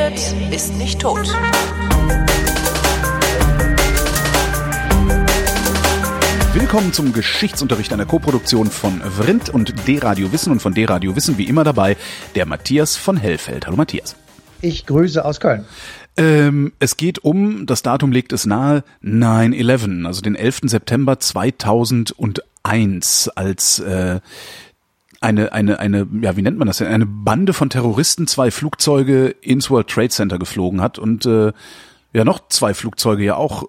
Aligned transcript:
redet, 0.00 0.34
ist 0.52 0.76
nicht 0.78 1.00
tot. 1.00 1.28
Willkommen 6.54 6.92
zum 6.92 7.12
Geschichtsunterricht 7.12 7.92
einer 7.92 8.06
Koproduktion 8.06 8.70
von 8.70 9.00
Vrindt 9.00 9.50
und 9.50 9.86
D-Radio 9.86 10.32
Wissen 10.32 10.52
und 10.52 10.62
von 10.62 10.74
D-Radio 10.74 11.16
Wissen 11.16 11.38
wie 11.38 11.44
immer 11.44 11.64
dabei 11.64 11.96
der 12.34 12.46
Matthias 12.46 12.96
von 12.96 13.16
Hellfeld. 13.16 13.66
Hallo 13.66 13.76
Matthias. 13.76 14.16
Ich 14.62 14.86
grüße 14.86 15.24
aus 15.24 15.40
Köln. 15.40 15.64
Ähm, 16.16 16.72
es 16.78 16.96
geht 16.96 17.24
um, 17.24 17.66
das 17.66 17.82
Datum 17.82 18.12
legt 18.12 18.32
es 18.32 18.46
nahe, 18.46 18.84
9-11, 19.02 20.06
also 20.06 20.22
den 20.22 20.34
11. 20.34 20.60
September 20.64 21.18
2001, 21.18 23.30
als 23.34 23.78
äh, 23.78 24.20
eine, 25.20 25.52
eine, 25.52 25.78
eine, 25.78 26.08
ja, 26.22 26.36
wie 26.36 26.42
nennt 26.42 26.58
man 26.58 26.66
das 26.66 26.78
denn? 26.78 26.88
Eine 26.88 27.06
Bande 27.06 27.52
von 27.52 27.70
Terroristen 27.70 28.26
zwei 28.26 28.50
Flugzeuge 28.50 29.28
ins 29.28 29.70
World 29.70 29.88
Trade 29.88 30.08
Center 30.08 30.38
geflogen 30.38 30.80
hat 30.80 30.98
und 30.98 31.26
äh, 31.26 31.52
ja 32.12 32.24
noch 32.24 32.48
zwei 32.48 32.74
Flugzeuge 32.74 33.24
ja 33.24 33.36
auch 33.36 33.64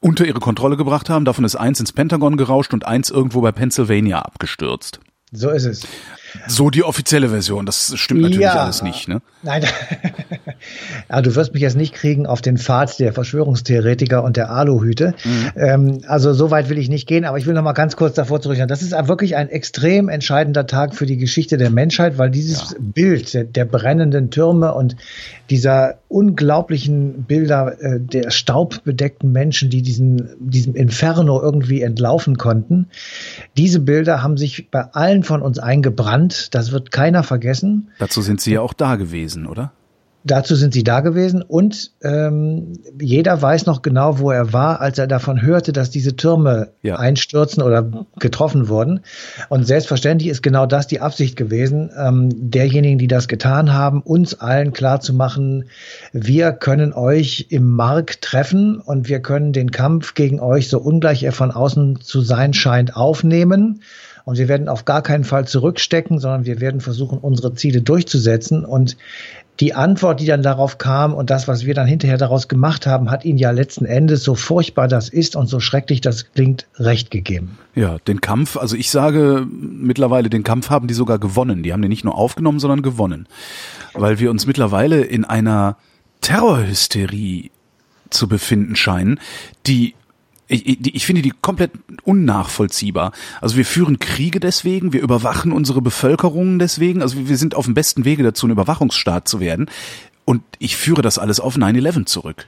unter 0.00 0.24
ihre 0.24 0.40
Kontrolle 0.40 0.76
gebracht 0.76 1.10
haben. 1.10 1.24
Davon 1.24 1.44
ist 1.44 1.56
eins 1.56 1.80
ins 1.80 1.92
Pentagon 1.92 2.36
gerauscht 2.36 2.72
und 2.72 2.86
eins 2.86 3.10
irgendwo 3.10 3.40
bei 3.40 3.52
Pennsylvania 3.52 4.20
abgestürzt. 4.20 5.00
So 5.32 5.50
ist 5.50 5.64
es. 5.64 5.86
So 6.46 6.70
die 6.70 6.82
offizielle 6.82 7.28
Version. 7.28 7.66
Das 7.66 7.92
stimmt 7.96 8.22
natürlich 8.22 8.42
ja, 8.42 8.54
alles 8.54 8.82
nicht, 8.82 9.08
ne? 9.08 9.22
Nein. 9.42 9.64
ja, 11.10 11.22
du 11.22 11.34
wirst 11.34 11.52
mich 11.52 11.62
jetzt 11.62 11.76
nicht 11.76 11.94
kriegen 11.94 12.26
auf 12.26 12.40
den 12.40 12.58
Pfad 12.58 12.98
der 12.98 13.12
Verschwörungstheoretiker 13.12 14.22
und 14.22 14.36
der 14.36 14.50
Aluhüte. 14.50 15.14
Mhm. 15.24 15.50
Ähm, 15.56 16.00
also 16.06 16.32
so 16.32 16.50
weit 16.50 16.68
will 16.68 16.78
ich 16.78 16.88
nicht 16.88 17.06
gehen, 17.06 17.24
aber 17.24 17.38
ich 17.38 17.46
will 17.46 17.54
noch 17.54 17.62
mal 17.62 17.72
ganz 17.72 17.96
kurz 17.96 18.14
davor 18.14 18.40
zurückkommen. 18.40 18.68
Das 18.68 18.82
ist 18.82 18.92
wirklich 18.92 19.36
ein 19.36 19.48
extrem 19.48 20.08
entscheidender 20.08 20.66
Tag 20.66 20.94
für 20.94 21.06
die 21.06 21.16
Geschichte 21.16 21.56
der 21.56 21.70
Menschheit, 21.70 22.18
weil 22.18 22.30
dieses 22.30 22.72
ja. 22.72 22.76
Bild 22.80 23.34
der, 23.34 23.44
der, 23.44 23.64
brennenden 23.64 24.30
Türme 24.30 24.74
und 24.74 24.96
dieser 25.50 25.98
unglaublichen 26.14 27.24
Bilder 27.24 27.76
äh, 27.80 27.98
der 27.98 28.30
staubbedeckten 28.30 29.32
Menschen, 29.32 29.68
die 29.68 29.82
diesen, 29.82 30.28
diesem 30.38 30.76
Inferno 30.76 31.42
irgendwie 31.42 31.82
entlaufen 31.82 32.38
konnten, 32.38 32.86
diese 33.56 33.80
Bilder 33.80 34.22
haben 34.22 34.36
sich 34.36 34.70
bei 34.70 34.82
allen 34.92 35.24
von 35.24 35.42
uns 35.42 35.58
eingebrannt. 35.58 36.54
Das 36.54 36.70
wird 36.70 36.92
keiner 36.92 37.24
vergessen. 37.24 37.90
Dazu 37.98 38.22
sind 38.22 38.40
Sie 38.40 38.52
ja 38.52 38.60
auch 38.60 38.74
da 38.74 38.94
gewesen, 38.94 39.46
oder? 39.46 39.72
Dazu 40.26 40.54
sind 40.54 40.72
sie 40.72 40.84
da 40.84 41.00
gewesen 41.00 41.42
und 41.42 41.92
ähm, 42.02 42.72
jeder 42.98 43.40
weiß 43.42 43.66
noch 43.66 43.82
genau, 43.82 44.18
wo 44.18 44.30
er 44.30 44.54
war, 44.54 44.80
als 44.80 44.98
er 44.98 45.06
davon 45.06 45.42
hörte, 45.42 45.74
dass 45.74 45.90
diese 45.90 46.16
Türme 46.16 46.70
ja. 46.80 46.96
einstürzen 46.96 47.62
oder 47.62 48.06
getroffen 48.18 48.68
wurden. 48.68 49.00
Und 49.50 49.66
selbstverständlich 49.66 50.30
ist 50.30 50.42
genau 50.42 50.64
das 50.64 50.86
die 50.86 51.00
Absicht 51.00 51.36
gewesen, 51.36 51.90
ähm, 51.98 52.30
derjenigen, 52.50 52.96
die 52.96 53.06
das 53.06 53.28
getan 53.28 53.74
haben, 53.74 54.00
uns 54.00 54.40
allen 54.40 54.72
klar 54.72 55.00
zu 55.00 55.12
machen, 55.12 55.66
wir 56.14 56.52
können 56.52 56.94
euch 56.94 57.48
im 57.50 57.68
Mark 57.70 58.22
treffen 58.22 58.80
und 58.80 59.10
wir 59.10 59.20
können 59.20 59.52
den 59.52 59.72
Kampf 59.72 60.14
gegen 60.14 60.40
euch, 60.40 60.70
so 60.70 60.78
ungleich 60.78 61.22
er 61.22 61.32
von 61.32 61.50
außen 61.50 62.00
zu 62.00 62.22
sein 62.22 62.54
scheint, 62.54 62.96
aufnehmen 62.96 63.82
und 64.24 64.38
wir 64.38 64.48
werden 64.48 64.68
auf 64.68 64.86
gar 64.86 65.02
keinen 65.02 65.24
Fall 65.24 65.46
zurückstecken, 65.46 66.18
sondern 66.18 66.46
wir 66.46 66.60
werden 66.60 66.80
versuchen, 66.80 67.18
unsere 67.18 67.54
Ziele 67.54 67.82
durchzusetzen. 67.82 68.64
Und 68.64 68.96
die 69.60 69.74
Antwort, 69.74 70.20
die 70.20 70.26
dann 70.26 70.42
darauf 70.42 70.78
kam 70.78 71.14
und 71.14 71.30
das, 71.30 71.46
was 71.46 71.64
wir 71.64 71.74
dann 71.74 71.86
hinterher 71.86 72.18
daraus 72.18 72.48
gemacht 72.48 72.86
haben, 72.86 73.10
hat 73.10 73.24
ihnen 73.24 73.38
ja 73.38 73.52
letzten 73.52 73.84
Endes, 73.84 74.24
so 74.24 74.34
furchtbar 74.34 74.88
das 74.88 75.08
ist 75.08 75.36
und 75.36 75.46
so 75.46 75.60
schrecklich 75.60 76.00
das 76.00 76.32
klingt, 76.32 76.66
recht 76.76 77.10
gegeben. 77.10 77.58
Ja, 77.74 77.98
den 78.08 78.20
Kampf, 78.20 78.56
also 78.56 78.74
ich 78.74 78.90
sage 78.90 79.46
mittlerweile, 79.50 80.28
den 80.28 80.42
Kampf 80.42 80.70
haben 80.70 80.88
die 80.88 80.94
sogar 80.94 81.18
gewonnen. 81.18 81.62
Die 81.62 81.72
haben 81.72 81.82
den 81.82 81.88
nicht 81.88 82.04
nur 82.04 82.16
aufgenommen, 82.16 82.58
sondern 82.58 82.82
gewonnen. 82.82 83.28
Weil 83.92 84.18
wir 84.18 84.30
uns 84.30 84.46
mittlerweile 84.46 85.02
in 85.02 85.24
einer 85.24 85.76
Terrorhysterie 86.20 87.50
zu 88.10 88.28
befinden 88.28 88.74
scheinen, 88.74 89.20
die 89.66 89.94
ich, 90.48 90.66
ich, 90.66 90.94
ich 90.94 91.06
finde 91.06 91.22
die 91.22 91.32
komplett 91.40 91.72
unnachvollziehbar. 92.04 93.12
Also 93.40 93.56
wir 93.56 93.64
führen 93.64 93.98
Kriege 93.98 94.40
deswegen, 94.40 94.92
wir 94.92 95.00
überwachen 95.00 95.52
unsere 95.52 95.80
Bevölkerung 95.80 96.58
deswegen, 96.58 97.02
also 97.02 97.28
wir 97.28 97.36
sind 97.36 97.54
auf 97.54 97.64
dem 97.64 97.74
besten 97.74 98.04
Wege 98.04 98.22
dazu, 98.22 98.46
ein 98.46 98.50
Überwachungsstaat 98.50 99.28
zu 99.28 99.40
werden. 99.40 99.70
Und 100.24 100.42
ich 100.58 100.76
führe 100.76 101.02
das 101.02 101.18
alles 101.18 101.40
auf 101.40 101.56
9-11 101.56 102.06
zurück. 102.06 102.46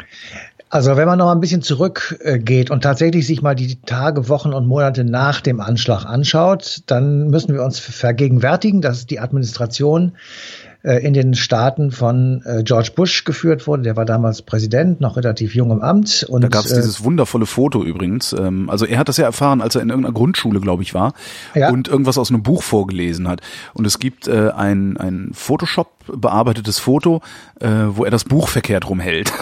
Also 0.68 0.96
wenn 0.96 1.06
man 1.06 1.18
noch 1.18 1.26
mal 1.26 1.32
ein 1.32 1.40
bisschen 1.40 1.62
zurückgeht 1.62 2.70
und 2.70 2.82
tatsächlich 2.82 3.26
sich 3.26 3.40
mal 3.40 3.54
die 3.54 3.80
Tage, 3.82 4.28
Wochen 4.28 4.52
und 4.52 4.66
Monate 4.66 5.04
nach 5.04 5.40
dem 5.40 5.60
Anschlag 5.60 6.04
anschaut, 6.04 6.82
dann 6.86 7.28
müssen 7.28 7.54
wir 7.54 7.62
uns 7.62 7.78
vergegenwärtigen, 7.78 8.80
dass 8.80 9.06
die 9.06 9.20
Administration 9.20 10.12
äh, 10.12 10.65
in 10.86 11.14
den 11.14 11.34
Staaten 11.34 11.90
von 11.90 12.42
äh, 12.44 12.62
George 12.62 12.90
Bush 12.94 13.24
geführt 13.24 13.66
wurde. 13.66 13.82
Der 13.82 13.96
war 13.96 14.04
damals 14.04 14.42
Präsident, 14.42 15.00
noch 15.00 15.16
relativ 15.16 15.54
jung 15.54 15.70
im 15.70 15.82
Amt. 15.82 16.24
Und, 16.28 16.42
da 16.42 16.48
gab 16.48 16.64
es 16.64 16.72
äh, 16.72 16.76
dieses 16.76 17.02
wundervolle 17.02 17.46
Foto 17.46 17.82
übrigens. 17.82 18.32
Ähm, 18.32 18.70
also 18.70 18.86
er 18.86 18.98
hat 18.98 19.08
das 19.08 19.16
ja 19.16 19.24
erfahren, 19.24 19.60
als 19.60 19.74
er 19.74 19.82
in 19.82 19.88
irgendeiner 19.88 20.14
Grundschule, 20.14 20.60
glaube 20.60 20.82
ich, 20.82 20.94
war 20.94 21.12
ja. 21.54 21.70
und 21.70 21.88
irgendwas 21.88 22.18
aus 22.18 22.30
einem 22.30 22.42
Buch 22.42 22.62
vorgelesen 22.62 23.26
hat. 23.28 23.40
Und 23.74 23.86
es 23.86 23.98
gibt 23.98 24.28
äh, 24.28 24.50
ein, 24.50 24.96
ein 24.96 25.30
Photoshop 25.32 25.88
bearbeitetes 26.06 26.78
Foto, 26.78 27.20
äh, 27.60 27.68
wo 27.88 28.04
er 28.04 28.10
das 28.10 28.24
Buch 28.24 28.48
verkehrt 28.48 28.88
rumhält. 28.88 29.32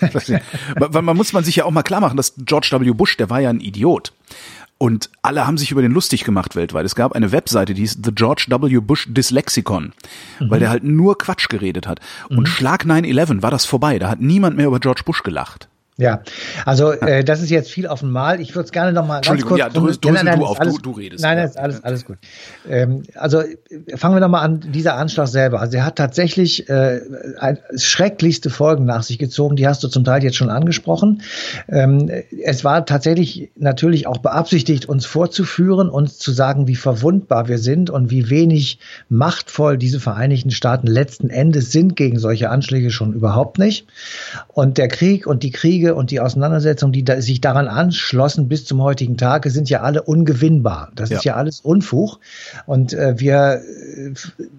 Weil 0.76 1.02
man 1.02 1.16
muss 1.16 1.32
man 1.32 1.44
sich 1.44 1.56
ja 1.56 1.64
auch 1.64 1.70
mal 1.70 1.82
klar 1.82 2.00
machen, 2.00 2.16
dass 2.16 2.34
George 2.38 2.68
W. 2.72 2.90
Bush, 2.90 3.16
der 3.16 3.30
war 3.30 3.40
ja 3.40 3.50
ein 3.50 3.60
Idiot. 3.60 4.12
Und 4.82 5.10
alle 5.22 5.46
haben 5.46 5.58
sich 5.58 5.70
über 5.70 5.80
den 5.80 5.92
lustig 5.92 6.24
gemacht 6.24 6.56
weltweit. 6.56 6.84
Es 6.84 6.96
gab 6.96 7.12
eine 7.12 7.30
Webseite, 7.30 7.72
die 7.72 7.82
hieß 7.82 7.98
The 8.02 8.10
George 8.12 8.46
W. 8.48 8.80
Bush 8.80 9.06
Dyslexicon, 9.08 9.92
mhm. 10.40 10.50
weil 10.50 10.58
der 10.58 10.70
halt 10.70 10.82
nur 10.82 11.16
Quatsch 11.16 11.48
geredet 11.48 11.86
hat. 11.86 12.00
Und 12.28 12.40
mhm. 12.40 12.46
Schlag 12.46 12.84
9-11 12.84 13.42
war 13.42 13.52
das 13.52 13.64
vorbei. 13.64 14.00
Da 14.00 14.08
hat 14.08 14.20
niemand 14.20 14.56
mehr 14.56 14.66
über 14.66 14.80
George 14.80 15.02
Bush 15.04 15.22
gelacht. 15.22 15.68
Ja, 15.98 16.22
also 16.64 16.92
äh, 16.92 17.22
das 17.22 17.42
ist 17.42 17.50
jetzt 17.50 17.70
viel 17.70 17.86
auf 17.86 18.02
einmal. 18.02 18.40
Ich 18.40 18.54
würde 18.54 18.64
es 18.64 18.72
gerne 18.72 18.94
noch 18.94 19.06
mal 19.06 19.20
ganz 19.20 19.44
kurz. 19.44 19.58
Ja, 19.58 19.68
du, 19.68 19.90
du, 19.90 20.10
nein, 20.10 20.24
nein, 20.24 20.38
du 20.38 20.46
auf, 20.46 20.58
alles, 20.58 20.76
du, 20.76 20.80
du 20.80 20.90
redest. 20.92 21.22
Nein, 21.22 21.36
nein, 21.36 21.46
ist 21.46 21.58
alles, 21.58 21.84
alles 21.84 22.06
gut. 22.06 22.16
Ähm, 22.66 23.02
also 23.14 23.42
fangen 23.94 24.16
wir 24.16 24.20
noch 24.20 24.30
mal 24.30 24.40
an, 24.40 24.60
dieser 24.72 24.96
Anschlag 24.96 25.28
selber. 25.28 25.60
Also 25.60 25.76
er 25.76 25.84
hat 25.84 25.96
tatsächlich 25.96 26.66
äh, 26.70 27.00
ein, 27.38 27.58
schrecklichste 27.76 28.48
Folgen 28.48 28.86
nach 28.86 29.02
sich 29.02 29.18
gezogen. 29.18 29.56
Die 29.56 29.68
hast 29.68 29.84
du 29.84 29.88
zum 29.88 30.02
Teil 30.02 30.24
jetzt 30.24 30.36
schon 30.36 30.48
angesprochen. 30.48 31.20
Ähm, 31.68 32.10
es 32.42 32.64
war 32.64 32.86
tatsächlich 32.86 33.50
natürlich 33.56 34.06
auch 34.06 34.18
beabsichtigt, 34.18 34.86
uns 34.86 35.04
vorzuführen, 35.04 35.90
uns 35.90 36.16
zu 36.16 36.32
sagen, 36.32 36.68
wie 36.68 36.76
verwundbar 36.76 37.48
wir 37.48 37.58
sind 37.58 37.90
und 37.90 38.10
wie 38.10 38.30
wenig 38.30 38.78
machtvoll 39.10 39.76
diese 39.76 40.00
Vereinigten 40.00 40.52
Staaten 40.52 40.86
letzten 40.86 41.28
Endes 41.28 41.70
sind 41.70 41.96
gegen 41.96 42.18
solche 42.18 42.48
Anschläge 42.48 42.90
schon 42.90 43.12
überhaupt 43.12 43.58
nicht. 43.58 43.86
Und 44.48 44.78
der 44.78 44.88
Krieg 44.88 45.26
und 45.26 45.42
die 45.42 45.50
Kriege 45.50 45.81
Kriege 45.82 45.94
und 45.94 46.10
die 46.10 46.20
Auseinandersetzungen, 46.20 46.92
die 46.92 47.04
da, 47.04 47.20
sich 47.20 47.40
daran 47.40 47.66
anschlossen 47.66 48.48
bis 48.48 48.64
zum 48.64 48.82
heutigen 48.82 49.16
Tage, 49.16 49.50
sind 49.50 49.68
ja 49.68 49.80
alle 49.82 50.02
ungewinnbar. 50.02 50.90
Das 50.94 51.10
ja. 51.10 51.18
ist 51.18 51.24
ja 51.24 51.34
alles 51.34 51.60
Unfug. 51.60 52.18
Und 52.66 52.92
äh, 52.92 53.14
wir 53.18 53.60
äh, 53.60 54.12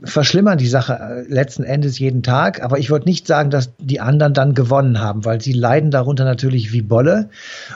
verschlimmern 0.04 0.58
die 0.58 0.68
Sache 0.68 0.94
äh, 0.94 1.34
letzten 1.34 1.64
Endes 1.64 2.00
jeden 2.00 2.24
Tag. 2.24 2.62
Aber 2.62 2.78
ich 2.78 2.90
würde 2.90 3.06
nicht 3.06 3.28
sagen, 3.28 3.50
dass 3.50 3.72
die 3.80 4.00
anderen 4.00 4.34
dann 4.34 4.54
gewonnen 4.54 5.00
haben, 5.00 5.24
weil 5.26 5.40
sie 5.42 5.54
leiden 5.54 5.92
darunter 5.92 6.26
natürlich 6.26 6.74
wie 6.74 6.82
Bolle. 6.82 7.30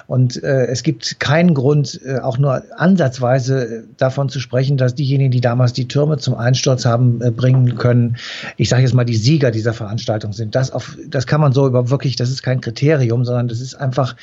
Und 0.07 0.43
äh, 0.43 0.65
es 0.65 0.83
gibt 0.83 1.19
keinen 1.19 1.53
Grund, 1.53 2.01
äh, 2.05 2.19
auch 2.19 2.37
nur 2.37 2.63
ansatzweise 2.75 3.85
davon 3.97 4.29
zu 4.29 4.39
sprechen, 4.39 4.77
dass 4.77 4.95
diejenigen, 4.95 5.31
die 5.31 5.41
damals 5.41 5.73
die 5.73 5.87
Türme 5.87 6.17
zum 6.17 6.35
Einsturz 6.35 6.85
haben 6.85 7.21
äh, 7.21 7.31
bringen 7.31 7.75
können, 7.75 8.17
ich 8.57 8.69
sage 8.69 8.81
jetzt 8.81 8.93
mal 8.93 9.05
die 9.05 9.15
Sieger 9.15 9.51
dieser 9.51 9.73
Veranstaltung 9.73 10.33
sind. 10.33 10.55
Das, 10.55 10.71
auf, 10.71 10.97
das 11.07 11.27
kann 11.27 11.39
man 11.39 11.53
so 11.53 11.65
über 11.65 11.89
wirklich, 11.89 12.15
das 12.15 12.29
ist 12.29 12.43
kein 12.43 12.59
Kriterium, 12.59 13.23
sondern 13.23 13.36
sondern 13.37 13.49
das 13.49 13.61
ist 13.61 13.75
einfach 13.75 14.15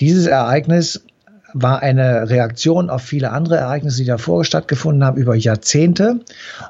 dieses 0.00 0.26
Ereignis 0.26 1.04
war 1.52 1.82
eine 1.82 2.30
Reaktion 2.30 2.88
auf 2.88 3.02
viele 3.02 3.30
andere 3.30 3.56
Ereignisse, 3.56 3.98
die 3.98 4.06
davor 4.06 4.44
stattgefunden 4.44 5.04
haben, 5.04 5.18
über 5.18 5.34
Jahrzehnte 5.34 6.20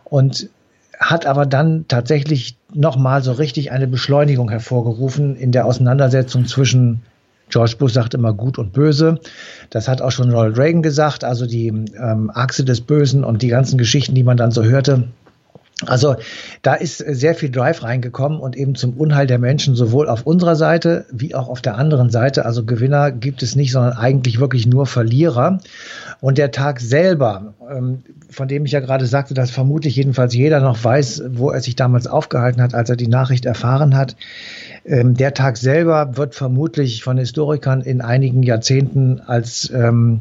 und 0.04 0.48
hat 0.98 1.26
aber 1.26 1.46
dann 1.46 1.84
tatsächlich 1.86 2.56
nochmal 2.72 3.22
so 3.22 3.32
richtig 3.32 3.70
eine 3.72 3.86
Beschleunigung 3.86 4.50
hervorgerufen 4.50 5.36
in 5.36 5.52
der 5.52 5.66
Auseinandersetzung 5.66 6.46
zwischen 6.46 7.02
George 7.50 7.74
Bush 7.78 7.92
sagt 7.92 8.14
immer 8.14 8.32
gut 8.32 8.56
und 8.58 8.72
böse. 8.72 9.20
Das 9.68 9.86
hat 9.86 10.00
auch 10.00 10.10
schon 10.10 10.30
Ronald 10.30 10.56
Reagan 10.56 10.80
gesagt. 10.80 11.22
Also 11.22 11.44
die 11.44 11.68
ähm, 11.68 12.30
Achse 12.32 12.64
des 12.64 12.80
Bösen 12.80 13.24
und 13.24 13.42
die 13.42 13.48
ganzen 13.48 13.76
Geschichten, 13.76 14.14
die 14.14 14.22
man 14.22 14.38
dann 14.38 14.52
so 14.52 14.64
hörte, 14.64 15.04
also 15.86 16.16
da 16.62 16.74
ist 16.74 16.98
sehr 16.98 17.34
viel 17.34 17.50
Drive 17.50 17.82
reingekommen 17.82 18.38
und 18.38 18.56
eben 18.56 18.74
zum 18.74 18.94
Unheil 18.94 19.26
der 19.26 19.38
Menschen 19.38 19.74
sowohl 19.74 20.08
auf 20.08 20.26
unserer 20.26 20.56
Seite 20.56 21.06
wie 21.12 21.34
auch 21.34 21.48
auf 21.48 21.60
der 21.60 21.76
anderen 21.76 22.10
Seite. 22.10 22.44
Also 22.44 22.64
Gewinner 22.64 23.10
gibt 23.10 23.42
es 23.42 23.56
nicht, 23.56 23.72
sondern 23.72 23.94
eigentlich 23.94 24.40
wirklich 24.40 24.66
nur 24.66 24.86
Verlierer. 24.86 25.58
Und 26.20 26.38
der 26.38 26.50
Tag 26.50 26.80
selber, 26.80 27.54
ähm, 27.70 28.02
von 28.30 28.48
dem 28.48 28.64
ich 28.64 28.72
ja 28.72 28.80
gerade 28.80 29.06
sagte, 29.06 29.34
dass 29.34 29.50
vermutlich 29.50 29.96
jedenfalls 29.96 30.34
jeder 30.34 30.60
noch 30.60 30.82
weiß, 30.82 31.24
wo 31.30 31.50
er 31.50 31.60
sich 31.60 31.76
damals 31.76 32.06
aufgehalten 32.06 32.62
hat, 32.62 32.74
als 32.74 32.90
er 32.90 32.96
die 32.96 33.08
Nachricht 33.08 33.44
erfahren 33.44 33.96
hat. 33.96 34.16
Ähm, 34.84 35.14
der 35.14 35.34
Tag 35.34 35.56
selber 35.56 36.16
wird 36.16 36.34
vermutlich 36.34 37.02
von 37.02 37.18
Historikern 37.18 37.82
in 37.82 38.00
einigen 38.00 38.42
Jahrzehnten 38.42 39.20
als 39.20 39.70
ähm, 39.70 40.20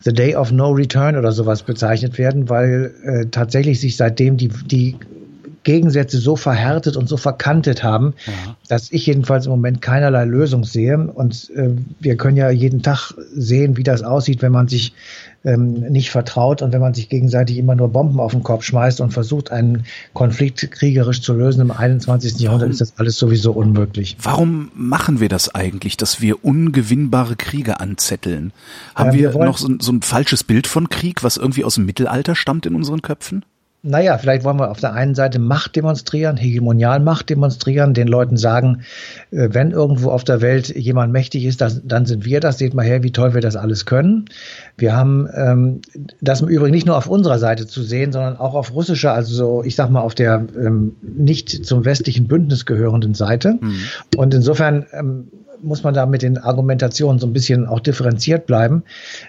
The 0.00 0.12
Day 0.12 0.36
of 0.36 0.52
No 0.52 0.70
Return 0.70 1.16
oder 1.16 1.32
sowas 1.32 1.62
bezeichnet 1.62 2.18
werden, 2.18 2.48
weil 2.48 2.94
äh, 3.02 3.26
tatsächlich 3.26 3.80
sich 3.80 3.96
seitdem 3.96 4.36
die, 4.36 4.48
die 4.48 4.96
Gegensätze 5.66 6.18
so 6.18 6.36
verhärtet 6.36 6.96
und 6.96 7.08
so 7.08 7.16
verkantet 7.16 7.82
haben, 7.82 8.14
ja. 8.24 8.32
dass 8.68 8.92
ich 8.92 9.04
jedenfalls 9.04 9.46
im 9.46 9.50
Moment 9.50 9.82
keinerlei 9.82 10.24
Lösung 10.24 10.62
sehe. 10.62 10.96
Und 10.96 11.50
äh, 11.56 11.70
wir 11.98 12.16
können 12.16 12.36
ja 12.36 12.50
jeden 12.50 12.84
Tag 12.84 13.14
sehen, 13.34 13.76
wie 13.76 13.82
das 13.82 14.02
aussieht, 14.02 14.42
wenn 14.42 14.52
man 14.52 14.68
sich 14.68 14.92
ähm, 15.44 15.72
nicht 15.90 16.10
vertraut 16.10 16.62
und 16.62 16.72
wenn 16.72 16.80
man 16.80 16.94
sich 16.94 17.08
gegenseitig 17.08 17.58
immer 17.58 17.74
nur 17.74 17.88
Bomben 17.88 18.20
auf 18.20 18.30
den 18.30 18.44
Kopf 18.44 18.62
schmeißt 18.62 19.00
und 19.00 19.12
versucht, 19.12 19.50
einen 19.50 19.86
Konflikt 20.12 20.70
kriegerisch 20.70 21.20
zu 21.20 21.34
lösen 21.34 21.62
im 21.62 21.72
21. 21.72 22.38
Jahrhundert, 22.38 22.70
ist 22.70 22.80
das 22.80 22.92
alles 22.96 23.18
sowieso 23.18 23.50
unmöglich. 23.50 24.16
Warum 24.22 24.70
machen 24.72 25.18
wir 25.18 25.28
das 25.28 25.52
eigentlich, 25.52 25.96
dass 25.96 26.20
wir 26.20 26.44
ungewinnbare 26.44 27.34
Kriege 27.34 27.80
anzetteln? 27.80 28.52
Haben 28.94 29.10
äh, 29.10 29.14
wir, 29.14 29.34
wir 29.34 29.44
noch 29.44 29.58
so, 29.58 29.68
so 29.80 29.90
ein 29.90 30.02
falsches 30.02 30.44
Bild 30.44 30.68
von 30.68 30.88
Krieg, 30.90 31.24
was 31.24 31.36
irgendwie 31.36 31.64
aus 31.64 31.74
dem 31.74 31.86
Mittelalter 31.86 32.36
stammt 32.36 32.66
in 32.66 32.76
unseren 32.76 33.02
Köpfen? 33.02 33.44
Naja, 33.86 34.18
vielleicht 34.18 34.44
wollen 34.44 34.58
wir 34.58 34.70
auf 34.70 34.80
der 34.80 34.92
einen 34.92 35.14
Seite 35.14 35.38
Macht 35.38 35.76
demonstrieren, 35.76 36.36
Hegemonialmacht 36.36 37.30
demonstrieren, 37.30 37.94
den 37.94 38.08
Leuten 38.08 38.36
sagen, 38.36 38.82
äh, 39.30 39.48
wenn 39.52 39.70
irgendwo 39.70 40.10
auf 40.10 40.24
der 40.24 40.40
Welt 40.40 40.74
jemand 40.74 41.12
mächtig 41.12 41.44
ist, 41.44 41.60
dann 41.60 42.06
sind 42.06 42.24
wir 42.24 42.40
das. 42.40 42.58
Seht 42.58 42.74
mal 42.74 42.84
her, 42.84 43.02
wie 43.02 43.12
toll 43.12 43.34
wir 43.34 43.40
das 43.40 43.56
alles 43.56 43.86
können. 43.86 44.26
Wir 44.76 44.96
haben 44.96 45.28
ähm, 45.34 45.80
das 46.20 46.40
im 46.40 46.48
Übrigen 46.48 46.74
nicht 46.74 46.86
nur 46.86 46.96
auf 46.96 47.06
unserer 47.06 47.38
Seite 47.38 47.66
zu 47.66 47.82
sehen, 47.82 48.12
sondern 48.12 48.36
auch 48.36 48.54
auf 48.54 48.74
russischer, 48.74 49.12
also 49.12 49.34
so, 49.34 49.62
ich 49.64 49.76
sag 49.76 49.90
mal, 49.90 50.00
auf 50.00 50.14
der 50.14 50.46
ähm, 50.56 50.96
nicht 51.02 51.64
zum 51.64 51.84
westlichen 51.84 52.26
Bündnis 52.26 52.66
gehörenden 52.66 53.14
Seite. 53.14 53.58
Mhm. 53.60 53.78
Und 54.16 54.34
insofern 54.34 54.86
ähm, 54.92 55.28
muss 55.62 55.82
man 55.82 55.94
da 55.94 56.06
mit 56.06 56.22
den 56.22 56.38
Argumentationen 56.38 57.18
so 57.18 57.26
ein 57.26 57.32
bisschen 57.32 57.66
auch 57.66 57.80
differenziert 57.80 58.46
bleiben. 58.46 58.82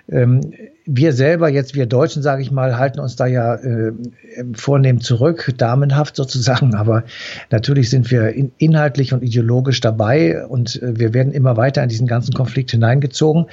Ähm, 0.09 0.41
wir 0.87 1.11
selber, 1.11 1.49
jetzt 1.49 1.75
wir 1.75 1.85
Deutschen, 1.85 2.23
sage 2.23 2.41
ich 2.41 2.49
mal, 2.49 2.77
halten 2.77 2.99
uns 2.99 3.17
da 3.17 3.27
ja 3.27 3.55
äh, 3.55 3.91
vornehm 4.53 5.01
zurück, 5.01 5.53
damenhaft 5.57 6.15
sozusagen, 6.15 6.75
aber 6.75 7.03
natürlich 7.51 7.89
sind 7.89 8.09
wir 8.09 8.29
in, 8.29 8.51
inhaltlich 8.57 9.13
und 9.13 9.21
ideologisch 9.21 9.81
dabei 9.81 10.45
und 10.47 10.81
äh, 10.81 10.97
wir 10.97 11.13
werden 11.13 11.33
immer 11.33 11.57
weiter 11.57 11.83
in 11.83 11.89
diesen 11.89 12.07
ganzen 12.07 12.33
Konflikt 12.33 12.71
hineingezogen, 12.71 13.47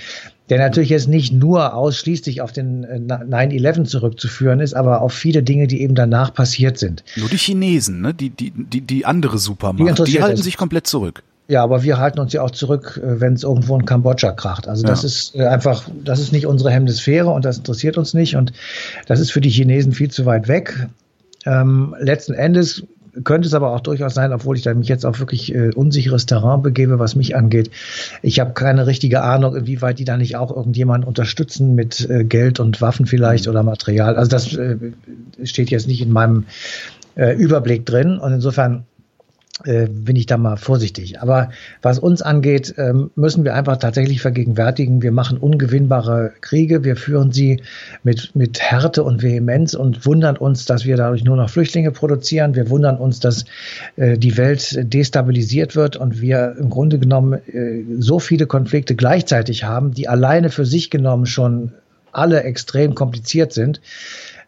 der 0.48 0.58
natürlich 0.58 0.90
jetzt 0.90 1.08
nicht 1.08 1.32
nur 1.32 1.74
ausschließlich 1.74 2.40
auf 2.40 2.52
den 2.52 2.86
9-11 2.86 3.80
äh, 3.80 3.84
zurückzuführen 3.84 4.60
ist, 4.60 4.74
aber 4.74 5.00
auf 5.00 5.12
viele 5.12 5.42
Dinge, 5.42 5.66
die 5.66 5.80
eben 5.80 5.96
danach 5.96 6.32
passiert 6.32 6.78
sind. 6.78 7.02
Nur 7.16 7.28
die 7.28 7.38
Chinesen, 7.38 8.00
ne? 8.00 8.14
die, 8.14 8.30
die, 8.30 8.52
die, 8.54 8.80
die 8.80 9.06
andere 9.06 9.38
Supermacht, 9.38 9.98
die, 9.98 10.12
die 10.12 10.22
halten 10.22 10.40
sich 10.40 10.56
komplett 10.56 10.86
zurück. 10.86 11.24
Ja, 11.46 11.62
aber 11.62 11.82
wir 11.82 11.99
halten 11.99 12.20
uns 12.20 12.32
ja 12.32 12.43
auch 12.43 12.50
zurück, 12.50 13.00
äh, 13.02 13.20
wenn 13.20 13.35
es 13.35 13.43
irgendwo 13.43 13.76
in 13.76 13.85
Kambodscha 13.85 14.32
kracht. 14.32 14.67
Also 14.67 14.82
das 14.82 15.02
ja. 15.02 15.06
ist 15.06 15.35
äh, 15.37 15.46
einfach, 15.46 15.88
das 16.05 16.19
ist 16.19 16.32
nicht 16.32 16.46
unsere 16.46 16.70
Hemisphäre 16.70 17.31
und 17.31 17.44
das 17.44 17.58
interessiert 17.58 17.99
uns 17.99 18.14
nicht 18.14 18.37
und 18.37 18.52
das 19.06 19.20
ist 19.20 19.31
für 19.31 19.41
die 19.41 19.50
Chinesen 19.50 19.93
viel 19.93 20.11
zu 20.11 20.25
weit 20.25 20.49
weg. 20.49 20.88
Ähm, 21.44 21.94
letzten 21.99 22.32
Endes 22.32 22.85
könnte 23.23 23.46
es 23.46 23.55
aber 23.55 23.73
auch 23.73 23.81
durchaus 23.81 24.14
sein, 24.14 24.32
obwohl 24.32 24.56
ich 24.56 24.62
da 24.62 24.75
mich 24.75 24.88
jetzt 24.88 25.06
auf 25.06 25.20
wirklich 25.20 25.55
äh, 25.55 25.70
unsicheres 25.70 26.26
Terrain 26.26 26.62
begebe, 26.62 26.99
was 26.99 27.14
mich 27.14 27.37
angeht. 27.37 27.70
Ich 28.23 28.41
habe 28.41 28.55
keine 28.55 28.87
richtige 28.87 29.23
Ahnung, 29.23 29.55
inwieweit 29.55 29.99
die 29.99 30.05
da 30.05 30.17
nicht 30.17 30.37
auch 30.37 30.55
irgendjemanden 30.55 31.06
unterstützen 31.06 31.75
mit 31.75 32.08
äh, 32.08 32.25
Geld 32.25 32.58
und 32.58 32.81
Waffen 32.81 33.06
vielleicht 33.06 33.46
mhm. 33.46 33.50
oder 33.50 33.62
Material. 33.62 34.17
Also 34.17 34.31
das 34.31 34.55
äh, 34.55 34.76
steht 35.44 35.70
jetzt 35.70 35.87
nicht 35.87 36.00
in 36.00 36.11
meinem 36.11 36.44
äh, 37.14 37.35
Überblick 37.37 37.87
drin 37.87 38.19
und 38.19 38.32
insofern 38.32 38.85
bin 39.62 40.16
ich 40.16 40.26
da 40.26 40.36
mal 40.36 40.56
vorsichtig. 40.56 41.20
Aber 41.20 41.50
was 41.80 42.00
uns 42.00 42.22
angeht, 42.22 42.74
ähm, 42.76 43.12
müssen 43.14 43.44
wir 43.44 43.54
einfach 43.54 43.76
tatsächlich 43.76 44.20
vergegenwärtigen, 44.20 45.00
wir 45.00 45.12
machen 45.12 45.38
ungewinnbare 45.38 46.32
Kriege, 46.40 46.82
wir 46.82 46.96
führen 46.96 47.30
sie 47.30 47.62
mit, 48.02 48.34
mit 48.34 48.60
Härte 48.60 49.04
und 49.04 49.22
Vehemenz 49.22 49.74
und 49.74 50.06
wundern 50.06 50.36
uns, 50.36 50.64
dass 50.64 50.84
wir 50.84 50.96
dadurch 50.96 51.22
nur 51.22 51.36
noch 51.36 51.48
Flüchtlinge 51.48 51.92
produzieren. 51.92 52.56
Wir 52.56 52.68
wundern 52.68 52.96
uns, 52.96 53.20
dass 53.20 53.44
äh, 53.94 54.18
die 54.18 54.36
Welt 54.36 54.76
destabilisiert 54.92 55.76
wird 55.76 55.96
und 55.96 56.20
wir 56.20 56.56
im 56.58 56.68
Grunde 56.68 56.98
genommen 56.98 57.34
äh, 57.34 57.84
so 58.00 58.18
viele 58.18 58.46
Konflikte 58.46 58.96
gleichzeitig 58.96 59.62
haben, 59.62 59.92
die 59.92 60.08
alleine 60.08 60.50
für 60.50 60.66
sich 60.66 60.90
genommen 60.90 61.26
schon 61.26 61.70
alle 62.10 62.42
extrem 62.42 62.96
kompliziert 62.96 63.52
sind 63.52 63.80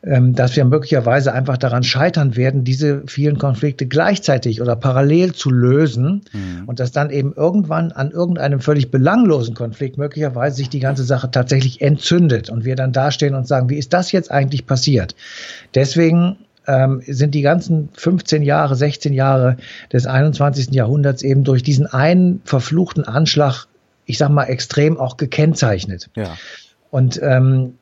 dass 0.06 0.54
wir 0.54 0.64
möglicherweise 0.64 1.32
einfach 1.32 1.56
daran 1.56 1.82
scheitern 1.82 2.36
werden, 2.36 2.62
diese 2.62 3.02
vielen 3.08 3.38
Konflikte 3.38 3.86
gleichzeitig 3.86 4.62
oder 4.62 4.76
parallel 4.76 5.34
zu 5.34 5.50
lösen 5.50 6.22
mhm. 6.32 6.62
und 6.66 6.78
dass 6.78 6.92
dann 6.92 7.10
eben 7.10 7.32
irgendwann 7.34 7.90
an 7.90 8.12
irgendeinem 8.12 8.60
völlig 8.60 8.92
belanglosen 8.92 9.56
Konflikt 9.56 9.98
möglicherweise 9.98 10.58
sich 10.58 10.68
die 10.68 10.78
ganze 10.78 11.02
Sache 11.02 11.32
tatsächlich 11.32 11.80
entzündet 11.80 12.50
und 12.50 12.64
wir 12.64 12.76
dann 12.76 12.92
dastehen 12.92 13.34
und 13.34 13.48
sagen, 13.48 13.68
wie 13.68 13.78
ist 13.78 13.92
das 13.92 14.12
jetzt 14.12 14.30
eigentlich 14.30 14.64
passiert? 14.64 15.16
Deswegen 15.74 16.36
ähm, 16.68 17.02
sind 17.04 17.34
die 17.34 17.42
ganzen 17.42 17.88
15 17.94 18.42
Jahre, 18.42 18.76
16 18.76 19.12
Jahre 19.12 19.56
des 19.92 20.06
21. 20.06 20.70
Jahrhunderts 20.70 21.22
eben 21.22 21.42
durch 21.42 21.64
diesen 21.64 21.86
einen 21.86 22.42
verfluchten 22.44 23.02
Anschlag, 23.02 23.66
ich 24.04 24.18
sag 24.18 24.28
mal, 24.28 24.44
extrem 24.44 24.98
auch 24.98 25.16
gekennzeichnet. 25.16 26.10
Ja. 26.14 26.36
Und 26.90 27.20
ähm, 27.20 27.74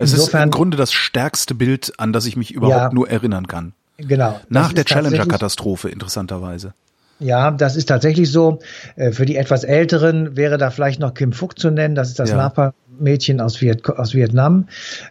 es 0.00 0.12
Insofern, 0.12 0.40
ist 0.40 0.44
im 0.46 0.50
Grunde 0.50 0.76
das 0.76 0.92
stärkste 0.92 1.54
Bild, 1.54 1.92
an 1.98 2.12
das 2.12 2.24
ich 2.24 2.34
mich 2.34 2.52
überhaupt 2.52 2.76
ja, 2.76 2.92
nur 2.92 3.08
erinnern 3.10 3.46
kann. 3.46 3.72
Genau. 3.98 4.40
Nach 4.48 4.72
der 4.72 4.86
Challenger-Katastrophe, 4.86 5.90
interessanterweise. 5.90 6.72
Ja, 7.20 7.50
das 7.50 7.76
ist 7.76 7.86
tatsächlich 7.86 8.32
so. 8.32 8.58
Äh, 8.96 9.12
für 9.12 9.26
die 9.26 9.36
etwas 9.36 9.62
Älteren 9.62 10.36
wäre 10.36 10.58
da 10.58 10.70
vielleicht 10.70 11.00
noch 11.00 11.14
Kim 11.14 11.32
Phuc 11.32 11.58
zu 11.58 11.70
nennen. 11.70 11.94
Das 11.94 12.08
ist 12.08 12.18
das 12.18 12.30
ja. 12.30 12.36
Napa-Mädchen 12.36 13.40
aus, 13.40 13.60
Viet 13.60 13.86
aus 13.88 14.14
Vietnam. 14.14 14.66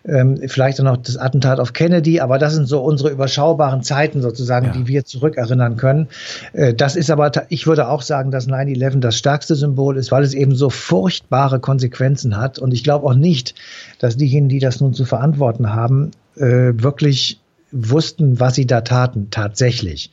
Ähm, 0.05 0.39
vielleicht 0.47 0.79
auch 0.79 0.85
noch 0.85 0.97
das 0.97 1.17
Attentat 1.17 1.59
auf 1.59 1.73
Kennedy. 1.73 2.19
Aber 2.19 2.39
das 2.39 2.55
sind 2.55 2.67
so 2.67 2.81
unsere 2.81 3.11
überschaubaren 3.11 3.83
Zeiten 3.83 4.21
sozusagen, 4.21 4.67
ja. 4.67 4.71
die 4.73 4.87
wir 4.87 5.05
zurückerinnern 5.05 5.77
können. 5.77 6.07
Äh, 6.53 6.73
das 6.73 6.95
ist 6.95 7.11
aber, 7.11 7.31
ich 7.49 7.67
würde 7.67 7.87
auch 7.87 8.01
sagen, 8.01 8.31
dass 8.31 8.49
9-11 8.49 8.99
das 8.99 9.15
stärkste 9.15 9.55
Symbol 9.55 9.95
ist, 9.95 10.11
weil 10.11 10.23
es 10.23 10.33
eben 10.33 10.55
so 10.55 10.71
furchtbare 10.71 11.59
Konsequenzen 11.59 12.37
hat. 12.37 12.57
Und 12.57 12.73
ich 12.73 12.83
glaube 12.83 13.05
auch 13.05 13.13
nicht, 13.13 13.53
dass 13.99 14.17
diejenigen, 14.17 14.49
die 14.49 14.59
das 14.59 14.81
nun 14.81 14.95
zu 14.95 15.05
verantworten 15.05 15.73
haben, 15.73 16.09
äh, 16.37 16.73
wirklich 16.73 17.39
wussten, 17.71 18.39
was 18.39 18.55
sie 18.55 18.65
da 18.65 18.81
taten, 18.81 19.29
tatsächlich. 19.31 20.11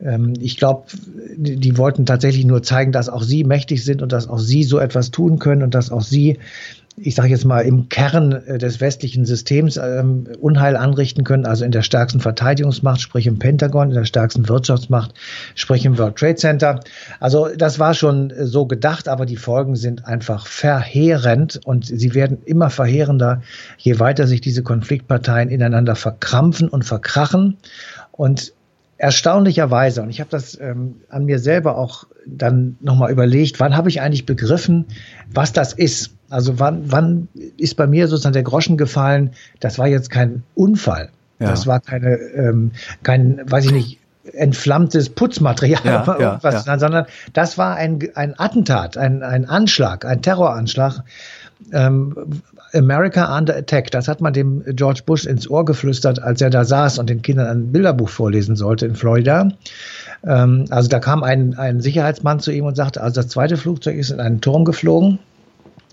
Ähm, 0.00 0.34
ich 0.40 0.56
glaube, 0.56 0.84
die, 1.36 1.56
die, 1.56 1.78
wollten 1.78 2.06
tatsächlich 2.06 2.44
nur 2.44 2.62
zeigen, 2.62 2.92
dass 2.92 3.08
auch 3.08 3.22
sie 3.22 3.44
mächtig 3.44 3.84
sind 3.84 4.02
und 4.02 4.12
dass 4.12 4.28
auch 4.28 4.38
sie 4.38 4.62
so 4.62 4.78
etwas 4.78 5.10
tun 5.10 5.38
können 5.38 5.62
und 5.62 5.74
dass 5.74 5.90
auch 5.90 6.02
sie 6.02 6.38
ich 6.96 7.14
sage 7.14 7.28
jetzt 7.30 7.44
mal, 7.44 7.60
im 7.60 7.88
Kern 7.88 8.32
äh, 8.32 8.58
des 8.58 8.80
westlichen 8.80 9.24
Systems 9.24 9.76
ähm, 9.76 10.26
Unheil 10.40 10.76
anrichten 10.76 11.24
können, 11.24 11.46
also 11.46 11.64
in 11.64 11.70
der 11.70 11.82
stärksten 11.82 12.20
Verteidigungsmacht, 12.20 13.00
sprich 13.00 13.26
im 13.26 13.38
Pentagon, 13.38 13.88
in 13.88 13.94
der 13.94 14.04
stärksten 14.04 14.48
Wirtschaftsmacht, 14.48 15.14
sprich 15.54 15.84
im 15.84 15.96
World 15.98 16.16
Trade 16.16 16.36
Center. 16.36 16.80
Also 17.18 17.48
das 17.56 17.78
war 17.78 17.94
schon 17.94 18.30
äh, 18.30 18.46
so 18.46 18.66
gedacht, 18.66 19.08
aber 19.08 19.26
die 19.26 19.36
Folgen 19.36 19.76
sind 19.76 20.06
einfach 20.06 20.46
verheerend 20.46 21.60
und 21.64 21.86
sie 21.86 22.14
werden 22.14 22.38
immer 22.44 22.68
verheerender, 22.68 23.42
je 23.78 23.98
weiter 23.98 24.26
sich 24.26 24.40
diese 24.40 24.62
Konfliktparteien 24.62 25.48
ineinander 25.48 25.96
verkrampfen 25.96 26.68
und 26.68 26.84
verkrachen. 26.84 27.56
Und 28.12 28.52
erstaunlicherweise, 28.98 30.02
und 30.02 30.10
ich 30.10 30.20
habe 30.20 30.30
das 30.30 30.58
ähm, 30.60 30.96
an 31.08 31.24
mir 31.24 31.38
selber 31.38 31.76
auch 31.76 32.04
dann 32.26 32.76
nochmal 32.80 33.10
überlegt, 33.10 33.58
wann 33.58 33.76
habe 33.76 33.88
ich 33.88 34.00
eigentlich 34.00 34.26
begriffen, 34.26 34.86
was 35.32 35.52
das 35.52 35.72
ist? 35.72 36.12
Also 36.32 36.58
wann, 36.58 36.90
wann 36.90 37.28
ist 37.58 37.76
bei 37.76 37.86
mir 37.86 38.08
sozusagen 38.08 38.32
der 38.32 38.42
Groschen 38.42 38.76
gefallen, 38.78 39.32
das 39.60 39.78
war 39.78 39.86
jetzt 39.86 40.10
kein 40.10 40.42
Unfall. 40.54 41.10
Ja. 41.38 41.50
Das 41.50 41.66
war 41.66 41.80
keine, 41.80 42.16
ähm, 42.16 42.72
kein, 43.02 43.42
weiß 43.44 43.66
ich 43.66 43.72
nicht, 43.72 43.98
entflammtes 44.32 45.10
Putzmaterial 45.10 45.84
ja, 45.84 46.02
oder 46.08 46.20
irgendwas, 46.20 46.64
ja, 46.66 46.78
sondern 46.78 47.06
das 47.32 47.58
war 47.58 47.76
ein, 47.76 47.98
ein 48.14 48.38
Attentat, 48.38 48.96
ein, 48.96 49.22
ein 49.22 49.44
Anschlag, 49.46 50.04
ein 50.04 50.22
Terroranschlag. 50.22 51.02
Ähm, 51.72 52.14
America 52.72 53.36
Under 53.36 53.54
Attack, 53.54 53.90
das 53.90 54.08
hat 54.08 54.20
man 54.20 54.32
dem 54.32 54.64
George 54.74 55.02
Bush 55.04 55.26
ins 55.26 55.48
Ohr 55.48 55.64
geflüstert, 55.64 56.22
als 56.22 56.40
er 56.40 56.50
da 56.50 56.64
saß 56.64 56.98
und 56.98 57.10
den 57.10 57.20
Kindern 57.22 57.46
ein 57.46 57.72
Bilderbuch 57.72 58.08
vorlesen 58.08 58.56
sollte 58.56 58.86
in 58.86 58.94
Florida. 58.96 59.48
Ähm, 60.24 60.64
also 60.70 60.88
da 60.88 60.98
kam 60.98 61.22
ein, 61.22 61.58
ein 61.58 61.80
Sicherheitsmann 61.80 62.40
zu 62.40 62.50
ihm 62.50 62.64
und 62.64 62.74
sagte, 62.74 63.02
also 63.02 63.20
das 63.20 63.30
zweite 63.30 63.56
Flugzeug 63.56 63.96
ist 63.96 64.10
in 64.10 64.20
einen 64.20 64.40
Turm 64.40 64.64
geflogen 64.64 65.18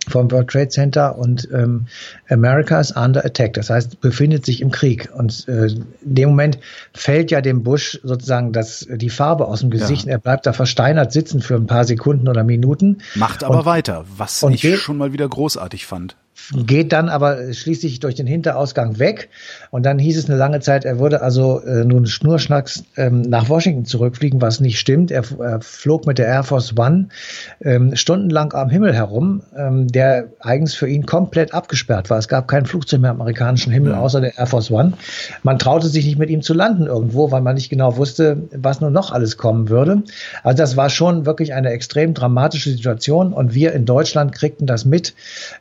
vom 0.08 0.32
World 0.32 0.50
Trade 0.50 0.70
Center 0.70 1.18
und 1.18 1.48
ähm, 1.54 1.88
America 2.30 2.80
is 2.80 2.92
under 2.92 3.24
attack. 3.26 3.54
Das 3.54 3.70
heißt, 3.70 4.02
befindet 4.02 4.46
sich 4.46 4.62
im 4.62 4.72
Krieg. 4.72 5.10
Und 5.14 5.48
äh, 5.48 5.68
in 5.68 5.86
dem 6.02 6.30
Moment 6.30 6.60
fällt 6.94 7.32
ja 7.32 7.42
dem 7.42 7.64
Bush 7.64 8.00
sozusagen 8.04 8.54
das, 8.54 8.88
die 8.90 9.10
Farbe 9.10 9.48
aus 9.48 9.62
dem 9.62 9.70
Gesicht. 9.70 10.06
Ja. 10.06 10.14
Er 10.14 10.20
bleibt 10.20 10.46
da 10.46 10.54
versteinert 10.54 11.12
sitzen 11.12 11.42
für 11.42 11.56
ein 11.56 11.68
paar 11.68 11.86
Sekunden 11.86 12.28
oder 12.28 12.44
Minuten. 12.44 13.00
Macht 13.16 13.44
aber 13.44 13.60
und, 13.60 13.66
weiter, 13.66 14.06
was 14.18 14.42
ich 14.44 14.80
schon 14.80 14.98
mal 14.98 15.14
wieder 15.14 15.28
großartig 15.28 15.86
fand. 15.86 16.16
Geht 16.54 16.92
dann 16.92 17.10
aber 17.10 17.54
schließlich 17.54 18.00
durch 18.00 18.16
den 18.16 18.26
Hinterausgang 18.26 18.98
weg. 18.98 19.30
Und 19.72 19.86
dann 19.86 20.00
hieß 20.00 20.18
es 20.18 20.30
eine 20.30 20.38
lange 20.38 20.60
Zeit, 20.62 20.84
er 20.84 21.00
würde 21.00 21.22
also 21.22 21.60
äh, 21.62 21.86
nun 21.86 22.08
schnurschnacks 22.08 22.84
ähm, 22.98 23.22
nach 23.22 23.50
Washington 23.50 23.86
zurückfliegen, 23.86 24.42
was 24.42 24.60
nicht 24.60 24.80
stimmt. 24.80 25.12
Er, 25.12 25.24
er 25.40 25.62
flog 25.62 26.08
mit 26.08 26.18
der 26.18 26.28
Air 26.28 26.44
Force 26.44 26.76
One 26.78 27.10
ähm, 27.62 27.96
stundenlang 27.96 28.54
am 28.54 28.70
Himmel 28.70 28.94
herum, 28.94 29.44
ähm, 29.56 29.88
der 29.88 30.30
eigens 30.40 30.74
für 30.74 30.88
ihn 30.88 31.06
komplett 31.06 31.54
abgesperrt 31.54 32.10
war. 32.10 32.18
Es 32.18 32.28
gab 32.28 32.48
kein 32.48 32.66
Flugzeug 32.66 33.02
mehr 33.02 33.12
am 33.12 33.22
amerikanischen 33.22 33.72
Himmel 33.72 33.94
außer 33.94 34.22
der 34.22 34.38
Air 34.38 34.48
Force 34.48 34.72
One. 34.72 34.94
Man 35.44 35.60
traute 35.60 35.88
sich 35.88 36.06
nicht 36.06 36.18
mit 36.18 36.30
ihm 36.30 36.42
zu 36.42 36.54
landen 36.54 36.88
irgendwo, 36.88 37.32
weil 37.32 37.42
man 37.42 37.56
nicht 37.56 37.70
genau 37.70 37.98
wusste, 37.98 38.50
was 38.56 38.82
nun 38.82 38.94
noch 38.94 39.12
alles 39.12 39.38
kommen 39.38 39.70
würde. 39.70 40.04
Also 40.44 40.58
das 40.58 40.78
war 40.78 40.90
schon 40.90 41.28
wirklich 41.28 41.54
eine 41.54 41.70
extrem 41.70 42.16
dramatische 42.16 42.72
Situation 42.72 43.34
und 43.34 43.54
wir 43.54 43.74
in 43.74 43.86
Deutschland 43.86 44.34
kriegten 44.34 44.66
das 44.66 44.86
mit 44.86 45.14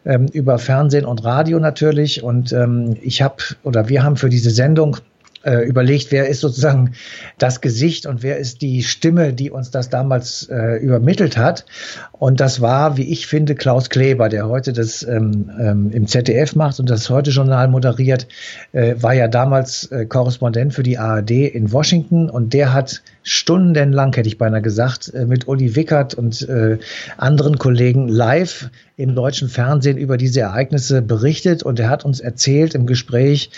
ähm, 0.07 0.27
über 0.33 0.59
Fernsehen 0.59 0.78
und 0.79 1.25
Radio 1.25 1.59
natürlich. 1.59 2.23
Und 2.23 2.53
ähm, 2.53 2.97
ich 3.03 3.23
habe 3.23 3.37
oder 3.63 3.89
wir 3.89 4.03
haben 4.03 4.17
für 4.17 4.29
diese 4.29 4.51
Sendung 4.51 4.99
äh, 5.45 5.67
überlegt, 5.67 6.11
wer 6.11 6.29
ist 6.29 6.41
sozusagen 6.41 6.95
das 7.39 7.61
Gesicht 7.61 8.07
und 8.07 8.23
wer 8.23 8.39
ist 8.39 8.61
die 8.61 8.83
Stimme, 8.83 9.33
die 9.33 9.51
uns 9.51 9.71
das 9.71 9.89
damals 9.89 10.49
äh, 10.51 10.77
übermittelt 10.77 11.37
hat. 11.37 11.65
Und 12.13 12.41
das 12.41 12.61
war, 12.61 12.97
wie 12.97 13.11
ich 13.11 13.27
finde, 13.27 13.55
Klaus 13.55 13.89
Kleber, 13.89 14.29
der 14.29 14.49
heute 14.49 14.73
das 14.73 15.03
ähm, 15.03 15.51
ähm, 15.61 15.91
im 15.93 16.07
ZDF 16.07 16.57
macht 16.57 16.81
und 16.81 16.91
das 16.91 17.09
Heute-Journal 17.09 17.69
moderiert, 17.69 18.27
äh, 18.73 18.97
war 19.01 19.15
ja 19.15 19.29
damals 19.29 19.85
äh, 19.93 20.07
Korrespondent 20.07 20.75
für 20.75 20.83
die 20.83 20.99
ARD 20.99 21.31
in 21.31 21.73
Washington 21.73 22.29
und 22.29 22.53
der 22.53 22.73
hat 22.73 23.03
stundenlang, 23.29 24.15
hätte 24.15 24.29
ich 24.29 24.39
beinahe 24.39 24.63
gesagt, 24.63 25.13
äh, 25.15 25.27
mit 25.27 25.49
Uli 25.49 25.77
Wickert 25.77 26.15
und 26.15 26.49
äh, 26.49 26.79
anderen 27.17 27.59
Kollegen 27.59 28.09
live 28.09 28.71
im 28.99 29.15
deutschen 29.15 29.49
Fernsehen 29.49 29.97
über 29.97 30.17
diese 30.17 30.41
Ereignisse 30.41 31.03
berichtet 31.03 31.63
und 31.63 31.79
er 31.79 31.89
hat 31.89 32.05
uns 32.05 32.19
erzählt 32.19 32.75
im 32.75 32.85
Gespräch, 32.85 33.51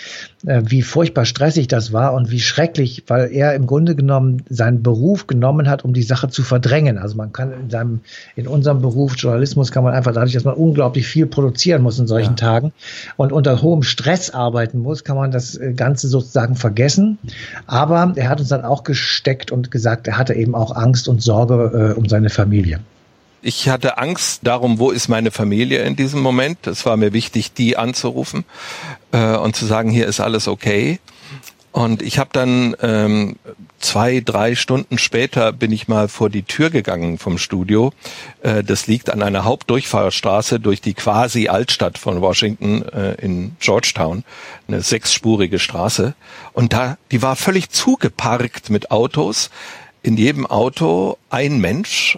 äh, 0.45 0.61
wie 0.65 0.83
furchtbar 0.83 1.25
stressig 1.25 1.67
das 1.67 1.91
war 1.91 2.13
und 2.13 2.29
wie 2.29 2.39
schrecklich, 2.39 3.05
weil 3.07 3.31
er 3.31 3.55
im 3.55 3.65
Grunde 3.65 3.95
genommen 3.95 4.43
seinen 4.49 4.83
Beruf 4.83 5.25
genommen 5.25 5.67
hat, 5.67 5.83
um 5.83 5.93
die 5.93 6.03
Sache 6.03 6.29
zu 6.29 6.43
verdrängen. 6.43 6.99
Also 6.99 7.15
man 7.15 7.33
kann 7.33 7.51
in 7.53 7.69
seinem, 7.71 8.01
in 8.35 8.47
unserem 8.47 8.81
Beruf 8.81 9.15
Journalismus 9.17 9.71
kann 9.71 9.83
man 9.83 9.95
einfach 9.95 10.13
dadurch, 10.13 10.33
dass 10.33 10.43
man 10.43 10.53
unglaublich 10.53 11.07
viel 11.07 11.25
produzieren 11.25 11.81
muss 11.81 11.97
in 11.97 12.05
solchen 12.05 12.31
ja. 12.31 12.35
Tagen 12.35 12.71
und 13.17 13.31
unter 13.31 13.63
hohem 13.63 13.81
Stress 13.81 14.29
arbeiten 14.29 14.77
muss, 14.79 15.03
kann 15.03 15.15
man 15.15 15.31
das 15.31 15.55
äh, 15.55 15.73
Ganze 15.73 16.07
sozusagen 16.07 16.55
vergessen. 16.55 17.17
Aber 17.65 18.13
er 18.15 18.29
hat 18.29 18.39
uns 18.39 18.49
dann 18.49 18.63
auch 18.63 18.83
gesteckt 18.83 19.51
und 19.51 19.60
gesagt, 19.69 20.07
er 20.07 20.17
hatte 20.17 20.33
eben 20.33 20.55
auch 20.55 20.75
Angst 20.75 21.07
und 21.07 21.21
Sorge 21.21 21.93
äh, 21.93 21.99
um 21.99 22.07
seine 22.07 22.29
Familie. 22.29 22.79
Ich 23.43 23.69
hatte 23.69 23.97
Angst 23.97 24.41
darum, 24.43 24.79
wo 24.79 24.91
ist 24.91 25.07
meine 25.07 25.31
Familie 25.31 25.83
in 25.83 25.95
diesem 25.95 26.21
Moment. 26.21 26.67
Es 26.67 26.85
war 26.85 26.95
mir 26.95 27.11
wichtig, 27.11 27.53
die 27.53 27.75
anzurufen 27.75 28.45
äh, 29.11 29.35
und 29.35 29.55
zu 29.55 29.65
sagen, 29.65 29.89
hier 29.89 30.07
ist 30.07 30.19
alles 30.19 30.47
okay. 30.47 30.99
Und 31.71 32.01
ich 32.01 32.19
habe 32.19 32.31
dann 32.33 32.75
ähm, 32.81 33.37
zwei, 33.79 34.19
drei 34.19 34.55
Stunden 34.55 34.97
später 34.97 35.53
bin 35.53 35.71
ich 35.71 35.87
mal 35.87 36.09
vor 36.09 36.29
die 36.29 36.43
Tür 36.43 36.69
gegangen 36.69 37.17
vom 37.17 37.37
Studio. 37.37 37.93
Äh, 38.41 38.63
das 38.63 38.87
liegt 38.87 39.09
an 39.09 39.23
einer 39.23 39.45
Hauptdurchfahrtsstraße 39.45 40.59
durch 40.59 40.81
die 40.81 40.93
quasi 40.93 41.47
Altstadt 41.47 41.97
von 41.97 42.19
Washington 42.19 42.83
äh, 42.83 43.13
in 43.21 43.55
Georgetown, 43.59 44.25
eine 44.67 44.81
sechsspurige 44.81 45.59
Straße. 45.59 46.13
Und 46.51 46.73
da, 46.73 46.97
die 47.11 47.21
war 47.21 47.37
völlig 47.37 47.69
zugeparkt 47.69 48.69
mit 48.69 48.91
Autos. 48.91 49.49
In 50.03 50.17
jedem 50.17 50.45
Auto 50.45 51.17
ein 51.29 51.59
Mensch 51.59 52.17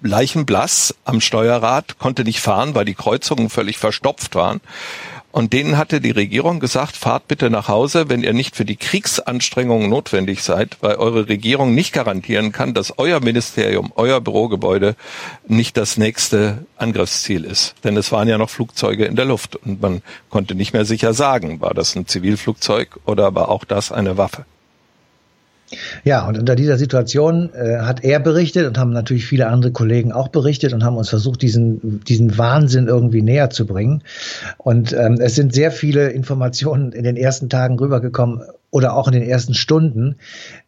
leichenblass 0.00 0.94
am 1.04 1.20
Steuerrad, 1.20 1.98
konnte 1.98 2.24
nicht 2.24 2.40
fahren, 2.40 2.74
weil 2.74 2.84
die 2.84 2.94
Kreuzungen 2.94 3.50
völlig 3.50 3.78
verstopft 3.78 4.34
waren. 4.34 4.60
Und 5.38 5.52
denen 5.52 5.78
hatte 5.78 6.00
die 6.00 6.10
Regierung 6.10 6.58
gesagt, 6.58 6.96
fahrt 6.96 7.28
bitte 7.28 7.48
nach 7.48 7.68
Hause, 7.68 8.08
wenn 8.08 8.24
ihr 8.24 8.32
nicht 8.32 8.56
für 8.56 8.64
die 8.64 8.74
Kriegsanstrengungen 8.74 9.88
notwendig 9.88 10.42
seid, 10.42 10.78
weil 10.80 10.96
eure 10.96 11.28
Regierung 11.28 11.76
nicht 11.76 11.92
garantieren 11.92 12.50
kann, 12.50 12.74
dass 12.74 12.98
euer 12.98 13.20
Ministerium, 13.20 13.92
euer 13.94 14.20
Bürogebäude 14.20 14.96
nicht 15.46 15.76
das 15.76 15.96
nächste 15.96 16.66
Angriffsziel 16.76 17.44
ist. 17.44 17.76
Denn 17.84 17.96
es 17.96 18.10
waren 18.10 18.26
ja 18.26 18.36
noch 18.36 18.50
Flugzeuge 18.50 19.04
in 19.04 19.14
der 19.14 19.26
Luft 19.26 19.54
und 19.54 19.80
man 19.80 20.02
konnte 20.28 20.56
nicht 20.56 20.72
mehr 20.72 20.84
sicher 20.84 21.14
sagen, 21.14 21.60
war 21.60 21.72
das 21.72 21.94
ein 21.94 22.08
Zivilflugzeug 22.08 22.98
oder 23.06 23.32
war 23.36 23.48
auch 23.48 23.64
das 23.64 23.92
eine 23.92 24.16
Waffe. 24.16 24.44
Ja, 26.04 26.26
und 26.26 26.38
unter 26.38 26.56
dieser 26.56 26.78
Situation 26.78 27.50
äh, 27.52 27.78
hat 27.78 28.02
er 28.02 28.20
berichtet 28.20 28.66
und 28.66 28.78
haben 28.78 28.92
natürlich 28.92 29.26
viele 29.26 29.48
andere 29.48 29.72
Kollegen 29.72 30.12
auch 30.12 30.28
berichtet 30.28 30.72
und 30.72 30.82
haben 30.84 30.96
uns 30.96 31.10
versucht, 31.10 31.42
diesen, 31.42 32.00
diesen 32.04 32.38
Wahnsinn 32.38 32.86
irgendwie 32.86 33.22
näher 33.22 33.50
zu 33.50 33.66
bringen. 33.66 34.02
Und 34.56 34.92
ähm, 34.92 35.18
es 35.20 35.34
sind 35.34 35.52
sehr 35.52 35.70
viele 35.70 36.08
Informationen 36.10 36.92
in 36.92 37.04
den 37.04 37.16
ersten 37.16 37.48
Tagen 37.50 37.78
rübergekommen 37.78 38.42
oder 38.70 38.94
auch 38.94 39.08
in 39.08 39.14
den 39.14 39.22
ersten 39.22 39.54
Stunden, 39.54 40.16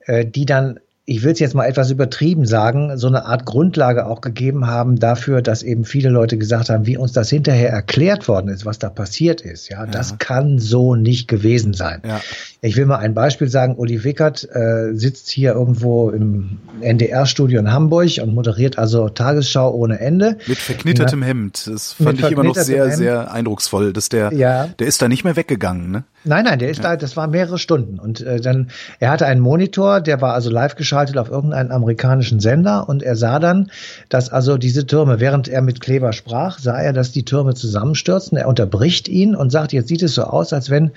äh, 0.07 0.26
die 0.26 0.45
dann 0.45 0.80
ich 1.07 1.25
will 1.25 1.33
es 1.33 1.40
jetzt 1.40 1.54
mal 1.54 1.64
etwas 1.64 1.90
übertrieben 1.90 2.47
sagen, 2.47 2.97
so 2.97 3.09
eine 3.09 3.25
Art 3.25 3.45
Grundlage 3.45 4.07
auch 4.07 4.21
gegeben 4.21 4.66
haben 4.66 4.97
dafür, 5.00 5.42
dass 5.42 5.62
eben 5.62 5.85
viele 5.85 6.09
Leute 6.09 6.38
gesagt 6.38 6.69
haben, 6.69 6.87
wie 6.87 6.97
uns 6.97 7.12
das 7.12 7.30
hinterher 7.30 7.71
erklärt 7.71 8.28
worden 8.28 8.49
ist, 8.49 8.64
was 8.64 8.78
da 8.78 8.90
passiert 8.90 9.40
ist. 9.40 9.71
Ja, 9.71 9.85
ja. 9.85 9.90
das 9.90 10.19
kann 10.19 10.59
so 10.59 10.95
nicht 10.95 11.26
gewesen 11.26 11.73
sein. 11.73 12.02
Ja. 12.07 12.21
Ich 12.61 12.76
will 12.76 12.85
mal 12.87 12.99
ein 12.99 13.14
Beispiel 13.14 13.49
sagen. 13.49 13.75
Uli 13.76 14.04
Wickert 14.04 14.47
äh, 14.52 14.92
sitzt 14.92 15.30
hier 15.30 15.54
irgendwo 15.54 16.11
im 16.11 16.59
NDR-Studio 16.80 17.59
in 17.59 17.73
Hamburg 17.73 18.19
und 18.23 18.35
moderiert 18.35 18.78
also 18.78 19.09
Tagesschau 19.09 19.75
ohne 19.75 19.99
Ende. 19.99 20.37
Mit 20.47 20.59
verknittertem 20.59 21.23
Hemd. 21.23 21.66
Das 21.66 21.95
fand 21.95 22.21
ich 22.21 22.30
immer 22.30 22.45
noch 22.45 22.54
sehr, 22.54 22.85
Hemd. 22.85 22.97
sehr 22.97 23.33
eindrucksvoll, 23.33 23.92
dass 23.92 24.11
der, 24.11 24.33
ja. 24.33 24.69
der 24.78 24.87
ist 24.87 25.02
da 25.02 25.09
nicht 25.09 25.25
mehr 25.25 25.37
weggegangen, 25.37 25.90
ne? 25.90 26.04
Nein, 26.23 26.45
nein, 26.45 26.59
der 26.59 26.69
ist 26.69 26.83
ja. 26.83 26.90
da, 26.90 26.97
das 26.97 27.16
war 27.16 27.28
mehrere 27.28 27.59
Stunden. 27.59 27.99
Und 27.99 28.21
äh, 28.21 28.40
dann, 28.40 28.71
er 28.99 29.11
hatte 29.11 29.25
einen 29.25 29.40
Monitor, 29.40 30.02
der 30.02 30.21
war 30.21 30.35
also 30.35 30.50
live 30.50 30.76
geschaltet 30.76 30.89
auf 30.92 31.30
irgendeinen 31.30 31.70
amerikanischen 31.70 32.40
Sender 32.40 32.88
und 32.88 33.02
er 33.02 33.16
sah 33.16 33.38
dann, 33.38 33.70
dass 34.09 34.30
also 34.30 34.56
diese 34.56 34.87
Türme, 34.87 35.20
während 35.20 35.49
er 35.49 35.62
mit 35.62 35.80
Kleber 35.80 36.12
sprach, 36.12 36.59
sah 36.59 36.78
er, 36.78 36.92
dass 36.92 37.12
die 37.12 37.25
Türme 37.25 37.54
zusammenstürzen. 37.54 38.37
Er 38.38 38.49
unterbricht 38.49 39.09
ihn 39.09 39.35
und 39.35 39.50
sagt, 39.50 39.73
jetzt 39.73 39.88
sieht 39.88 40.02
es 40.02 40.14
so 40.14 40.25
aus, 40.25 40.52
als 40.52 40.70
wenn 40.70 40.92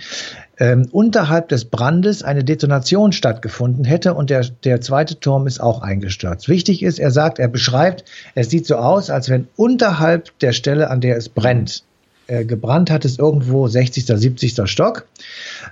ähm, 0.60 0.88
unterhalb 0.92 1.50
des 1.50 1.66
Brandes 1.66 2.24
eine 2.24 2.44
Detonation 2.44 3.12
stattgefunden 3.12 3.86
hätte 3.86 4.14
und 4.14 4.30
der, 4.30 4.46
der 4.64 4.82
zweite 4.82 5.20
Turm 5.20 5.48
ist 5.48 5.62
auch 5.62 5.82
eingestürzt. 5.82 6.48
Wichtig 6.50 6.84
ist, 6.84 7.00
er 7.00 7.12
sagt, 7.12 7.40
er 7.40 7.48
beschreibt, 7.48 8.06
es 8.36 8.50
sieht 8.50 8.66
so 8.66 8.76
aus, 8.76 9.10
als 9.10 9.30
wenn 9.30 9.48
unterhalb 9.56 10.38
der 10.40 10.54
Stelle, 10.54 10.90
an 10.90 11.02
der 11.02 11.18
es 11.18 11.30
brennt, 11.30 11.84
äh, 12.28 12.46
gebrannt 12.46 12.90
hat 12.90 13.06
es 13.06 13.20
irgendwo 13.20 13.68
60., 13.68 14.06
70. 14.06 14.62
Stock. 14.66 15.06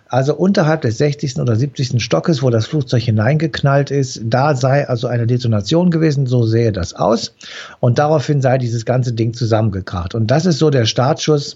Also 0.08 0.36
unterhalb 0.36 0.82
des 0.82 0.98
60. 0.98 1.38
oder 1.38 1.56
70. 1.56 2.04
Stockes, 2.04 2.44
wo 2.44 2.50
das 2.50 2.66
Flugzeug 2.66 3.04
hineingeknallt 3.04 3.92
ist, 3.92 4.22
da 4.24 4.56
sei 4.56 4.88
also 4.88 5.08
eine 5.08 5.28
Detonation 5.28 5.92
gewesen, 5.92 6.28
so 6.28 6.44
sähe 6.44 6.72
das 6.72 6.94
aus. 6.94 7.34
Und 7.80 8.00
daraufhin 8.00 8.42
sei 8.42 8.58
dieses 8.58 8.86
ganze 8.86 9.14
Ding 9.14 9.34
zusammengekracht. 9.34 10.16
Und 10.16 10.28
das 10.28 10.46
ist 10.46 10.60
so 10.60 10.70
der 10.70 10.86
Startschuss, 10.86 11.56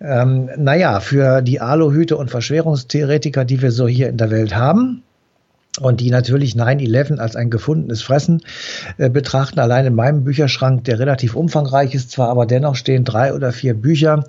ähm, 0.00 0.50
naja, 0.56 1.00
für 1.00 1.42
die 1.42 1.60
Aluhüte 1.60 2.16
und 2.16 2.30
Verschwörungstheoretiker, 2.30 3.44
die 3.44 3.62
wir 3.62 3.72
so 3.72 3.88
hier 3.88 4.08
in 4.08 4.16
der 4.16 4.30
Welt 4.30 4.54
haben 4.54 5.02
und 5.78 6.00
die 6.00 6.10
natürlich 6.10 6.54
9-11 6.54 7.18
als 7.18 7.36
ein 7.36 7.50
gefundenes 7.50 8.02
Fressen 8.02 8.42
äh, 8.98 9.10
betrachten. 9.10 9.60
Allein 9.60 9.86
in 9.86 9.94
meinem 9.94 10.24
Bücherschrank, 10.24 10.84
der 10.84 10.98
relativ 10.98 11.34
umfangreich 11.34 11.94
ist, 11.94 12.10
zwar 12.10 12.28
aber 12.28 12.46
dennoch 12.46 12.76
stehen 12.76 13.04
drei 13.04 13.34
oder 13.34 13.52
vier 13.52 13.74
Bücher, 13.74 14.24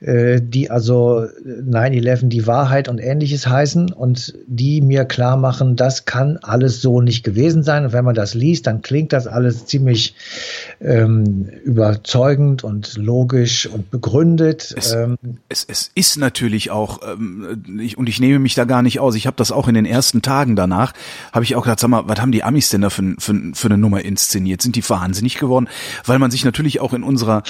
äh, 0.00 0.40
die 0.42 0.70
also 0.70 1.26
9-11 1.44 2.28
die 2.28 2.46
Wahrheit 2.46 2.88
und 2.88 2.98
ähnliches 2.98 3.46
heißen 3.46 3.92
und 3.92 4.34
die 4.46 4.80
mir 4.80 5.04
klar 5.04 5.36
machen, 5.36 5.76
das 5.76 6.04
kann 6.04 6.38
alles 6.42 6.80
so 6.80 7.00
nicht 7.00 7.24
gewesen 7.24 7.62
sein. 7.62 7.84
Und 7.84 7.92
wenn 7.92 8.04
man 8.04 8.14
das 8.14 8.34
liest, 8.34 8.66
dann 8.66 8.82
klingt 8.82 9.12
das 9.12 9.26
alles 9.26 9.66
ziemlich 9.66 10.14
ähm, 10.80 11.48
überzeugend 11.64 12.64
und 12.64 12.96
logisch 12.96 13.66
und 13.66 13.90
begründet. 13.90 14.74
Es, 14.76 14.92
ähm, 14.92 15.18
es, 15.48 15.64
es 15.68 15.90
ist 15.94 16.16
natürlich 16.16 16.70
auch, 16.70 17.00
ähm, 17.06 17.80
ich, 17.80 17.98
und 17.98 18.08
ich 18.08 18.18
nehme 18.18 18.38
mich 18.38 18.54
da 18.54 18.64
gar 18.64 18.82
nicht 18.82 18.98
aus, 18.98 19.14
ich 19.14 19.26
habe 19.26 19.36
das 19.36 19.52
auch 19.52 19.68
in 19.68 19.74
den 19.74 19.84
ersten 19.84 20.22
Tagen 20.22 20.56
danach 20.56 20.92
habe 21.32 21.44
ich 21.44 21.54
auch 21.54 21.62
gedacht, 21.62 21.80
sag 21.80 21.88
mal, 21.88 22.08
was 22.08 22.20
haben 22.20 22.32
die 22.32 22.44
Amis 22.44 22.70
denn 22.70 22.80
da 22.80 22.90
für, 22.90 23.14
für, 23.18 23.34
für 23.52 23.68
eine 23.68 23.78
Nummer 23.78 24.04
inszeniert? 24.04 24.62
Sind 24.62 24.76
die 24.76 24.88
wahnsinnig 24.88 25.38
geworden? 25.38 25.68
Weil 26.04 26.18
man 26.18 26.30
sich 26.30 26.44
natürlich 26.44 26.80
auch 26.80 26.94
in 26.94 27.02
unserer 27.02 27.42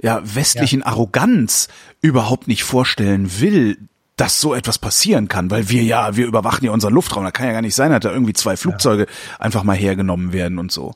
ja, 0.00 0.22
westlichen 0.24 0.80
ja. 0.80 0.86
Arroganz 0.86 1.68
überhaupt 2.00 2.48
nicht 2.48 2.64
vorstellen 2.64 3.40
will, 3.40 3.78
dass 4.16 4.40
so 4.40 4.54
etwas 4.54 4.78
passieren 4.78 5.28
kann, 5.28 5.50
weil 5.50 5.68
wir 5.68 5.82
ja, 5.82 6.16
wir 6.16 6.26
überwachen 6.26 6.64
ja 6.64 6.70
unseren 6.70 6.94
Luftraum. 6.94 7.24
Da 7.24 7.30
kann 7.30 7.46
ja 7.46 7.52
gar 7.52 7.62
nicht 7.62 7.74
sein, 7.74 7.90
dass 7.90 8.00
da 8.00 8.12
irgendwie 8.12 8.32
zwei 8.32 8.56
Flugzeuge 8.56 9.02
ja. 9.02 9.40
einfach 9.40 9.62
mal 9.62 9.76
hergenommen 9.76 10.32
werden 10.32 10.58
und 10.58 10.72
so. 10.72 10.94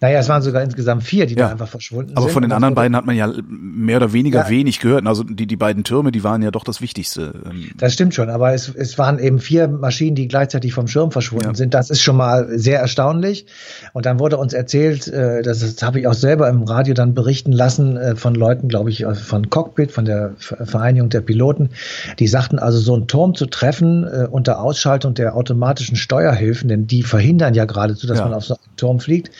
Naja, 0.00 0.18
es 0.18 0.28
waren 0.28 0.42
sogar 0.42 0.62
insgesamt 0.62 1.02
vier, 1.02 1.26
die 1.26 1.34
ja. 1.34 1.46
da 1.46 1.52
einfach 1.52 1.68
verschwunden 1.68 2.12
Aber 2.12 2.22
sind. 2.22 2.24
Aber 2.24 2.32
von 2.32 2.42
den 2.42 2.52
anderen 2.52 2.74
beiden 2.74 2.96
hat 2.96 3.06
man 3.06 3.16
ja 3.16 3.32
mehr 3.48 3.96
oder 3.96 4.12
weniger 4.12 4.44
ja. 4.44 4.50
wenig 4.50 4.80
gehört. 4.80 5.06
Also 5.06 5.22
die, 5.22 5.46
die 5.46 5.56
beiden 5.56 5.84
Türme, 5.84 6.12
die 6.12 6.22
waren 6.22 6.42
ja 6.42 6.50
doch 6.50 6.64
das 6.64 6.80
Wichtigste. 6.80 7.32
Ähm. 7.46 7.70
Das 7.76 7.94
stimmt 7.94 8.14
schon, 8.14 8.28
aber 8.28 8.52
es, 8.52 8.68
es 8.68 8.98
waren 8.98 9.18
eben 9.18 9.38
vier 9.38 9.68
Maschinen, 9.68 10.14
die 10.14 10.28
gleichzeitig 10.28 10.74
vom 10.74 10.86
Schirm 10.86 11.12
verschwunden 11.12 11.48
ja. 11.48 11.54
sind. 11.54 11.72
Das 11.72 11.90
ist 11.90 12.02
schon 12.02 12.16
mal 12.16 12.58
sehr 12.58 12.80
erstaunlich. 12.80 13.46
Und 13.92 14.06
dann 14.06 14.18
wurde 14.18 14.36
uns 14.36 14.52
erzählt, 14.52 15.08
äh, 15.08 15.42
das, 15.42 15.60
das 15.60 15.82
habe 15.82 16.00
ich 16.00 16.06
auch 16.06 16.14
selber 16.14 16.48
im 16.48 16.62
Radio 16.64 16.94
dann 16.94 17.14
berichten 17.14 17.52
lassen, 17.52 17.96
äh, 17.96 18.16
von 18.16 18.34
Leuten, 18.34 18.68
glaube 18.68 18.90
ich, 18.90 19.04
von 19.04 19.48
Cockpit, 19.50 19.92
von 19.92 20.04
der 20.04 20.34
Vereinigung 20.38 21.08
der 21.08 21.20
Piloten, 21.20 21.70
die 22.18 22.26
sagten 22.26 22.58
also, 22.58 22.78
so 22.78 22.94
einen 22.94 23.06
Turm 23.06 23.34
zu 23.34 23.46
treffen 23.46 24.04
äh, 24.04 24.26
unter 24.30 24.60
Ausschaltung 24.60 25.14
der 25.14 25.36
automatischen 25.36 25.96
Steuerhilfen, 25.96 26.68
denn 26.68 26.86
die 26.86 27.02
verhindern 27.02 27.54
ja 27.54 27.64
geradezu, 27.64 28.06
dass 28.06 28.18
man 28.18 28.34
auf 28.34 28.44
so 28.44 28.54
einen 28.54 28.76
Turm 28.76 29.00
fliegt. 29.00 29.30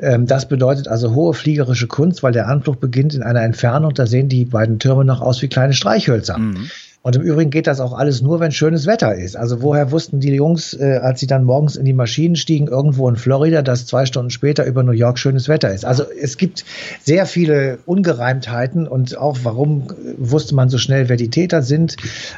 Ähm, 0.00 0.26
das 0.26 0.48
bedeutet 0.48 0.88
also 0.88 1.14
hohe 1.14 1.34
fliegerische 1.34 1.86
Kunst, 1.86 2.22
weil 2.22 2.32
der 2.32 2.48
Anflug 2.48 2.80
beginnt 2.80 3.14
in 3.14 3.22
einer 3.22 3.42
Entfernung, 3.42 3.94
da 3.94 4.06
sehen 4.06 4.28
die 4.28 4.44
beiden 4.44 4.78
Türme 4.78 5.04
noch 5.04 5.20
aus 5.20 5.42
wie 5.42 5.48
kleine 5.48 5.72
Streichhölzer. 5.72 6.38
Mhm. 6.38 6.70
Und 7.08 7.16
im 7.16 7.22
Übrigen 7.22 7.48
geht 7.48 7.66
das 7.66 7.80
auch 7.80 7.94
alles 7.94 8.20
nur, 8.20 8.38
wenn 8.38 8.52
schönes 8.52 8.86
Wetter 8.86 9.14
ist. 9.14 9.34
Also 9.34 9.62
woher 9.62 9.92
wussten 9.92 10.20
die 10.20 10.30
Jungs, 10.30 10.74
äh, 10.74 10.98
als 11.00 11.20
sie 11.20 11.26
dann 11.26 11.42
morgens 11.44 11.74
in 11.76 11.86
die 11.86 11.94
Maschinen 11.94 12.36
stiegen, 12.36 12.66
irgendwo 12.66 13.08
in 13.08 13.16
Florida, 13.16 13.62
dass 13.62 13.86
zwei 13.86 14.04
Stunden 14.04 14.28
später 14.28 14.66
über 14.66 14.82
New 14.82 14.92
York 14.92 15.18
schönes 15.18 15.48
Wetter 15.48 15.72
ist? 15.72 15.86
Also 15.86 16.04
es 16.20 16.36
gibt 16.36 16.66
sehr 17.02 17.24
viele 17.24 17.78
Ungereimtheiten 17.86 18.86
und 18.86 19.16
auch 19.16 19.38
warum 19.42 19.84
wusste 20.18 20.54
man 20.54 20.68
so 20.68 20.76
schnell, 20.76 21.08
wer 21.08 21.16
die 21.16 21.30
Täter 21.30 21.62
sind? 21.62 21.96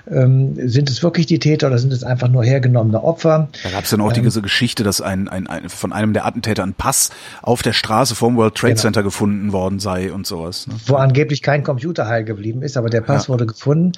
Ähm, 0.09 0.55
sind 0.69 0.89
es 0.89 1.03
wirklich 1.03 1.27
die 1.27 1.41
Täter 1.41 1.67
oder 1.67 1.79
sind 1.79 1.93
es 1.93 2.05
einfach 2.05 2.29
nur 2.29 2.45
hergenommene 2.45 3.03
Opfer? 3.03 3.49
Da 3.65 3.71
gab 3.71 3.83
es 3.83 3.91
dann 3.91 4.00
auch 4.00 4.17
ähm, 4.17 4.23
diese 4.23 4.41
Geschichte, 4.41 4.85
dass 4.85 5.00
ein, 5.00 5.27
ein, 5.27 5.49
ein, 5.49 5.69
von 5.69 5.93
einem 5.93 6.12
der 6.12 6.27
Attentäter 6.27 6.62
ein 6.62 6.75
Pass 6.75 7.11
auf 7.43 7.62
der 7.62 7.73
Straße 7.73 8.15
vom 8.15 8.37
World 8.37 8.55
Trade 8.55 8.75
genau. 8.75 8.83
Center 8.83 9.03
gefunden 9.03 9.53
worden 9.53 9.81
sei 9.81 10.12
und 10.12 10.29
sowas. 10.29 10.69
Ne? 10.69 10.75
Wo 10.87 10.95
angeblich 10.95 11.43
kein 11.43 11.65
Computer 11.65 12.07
heil 12.07 12.23
geblieben 12.23 12.62
ist, 12.62 12.77
aber 12.77 12.89
der 12.89 13.00
Pass 13.00 13.25
ja. 13.25 13.31
wurde 13.31 13.47
gefunden. 13.47 13.91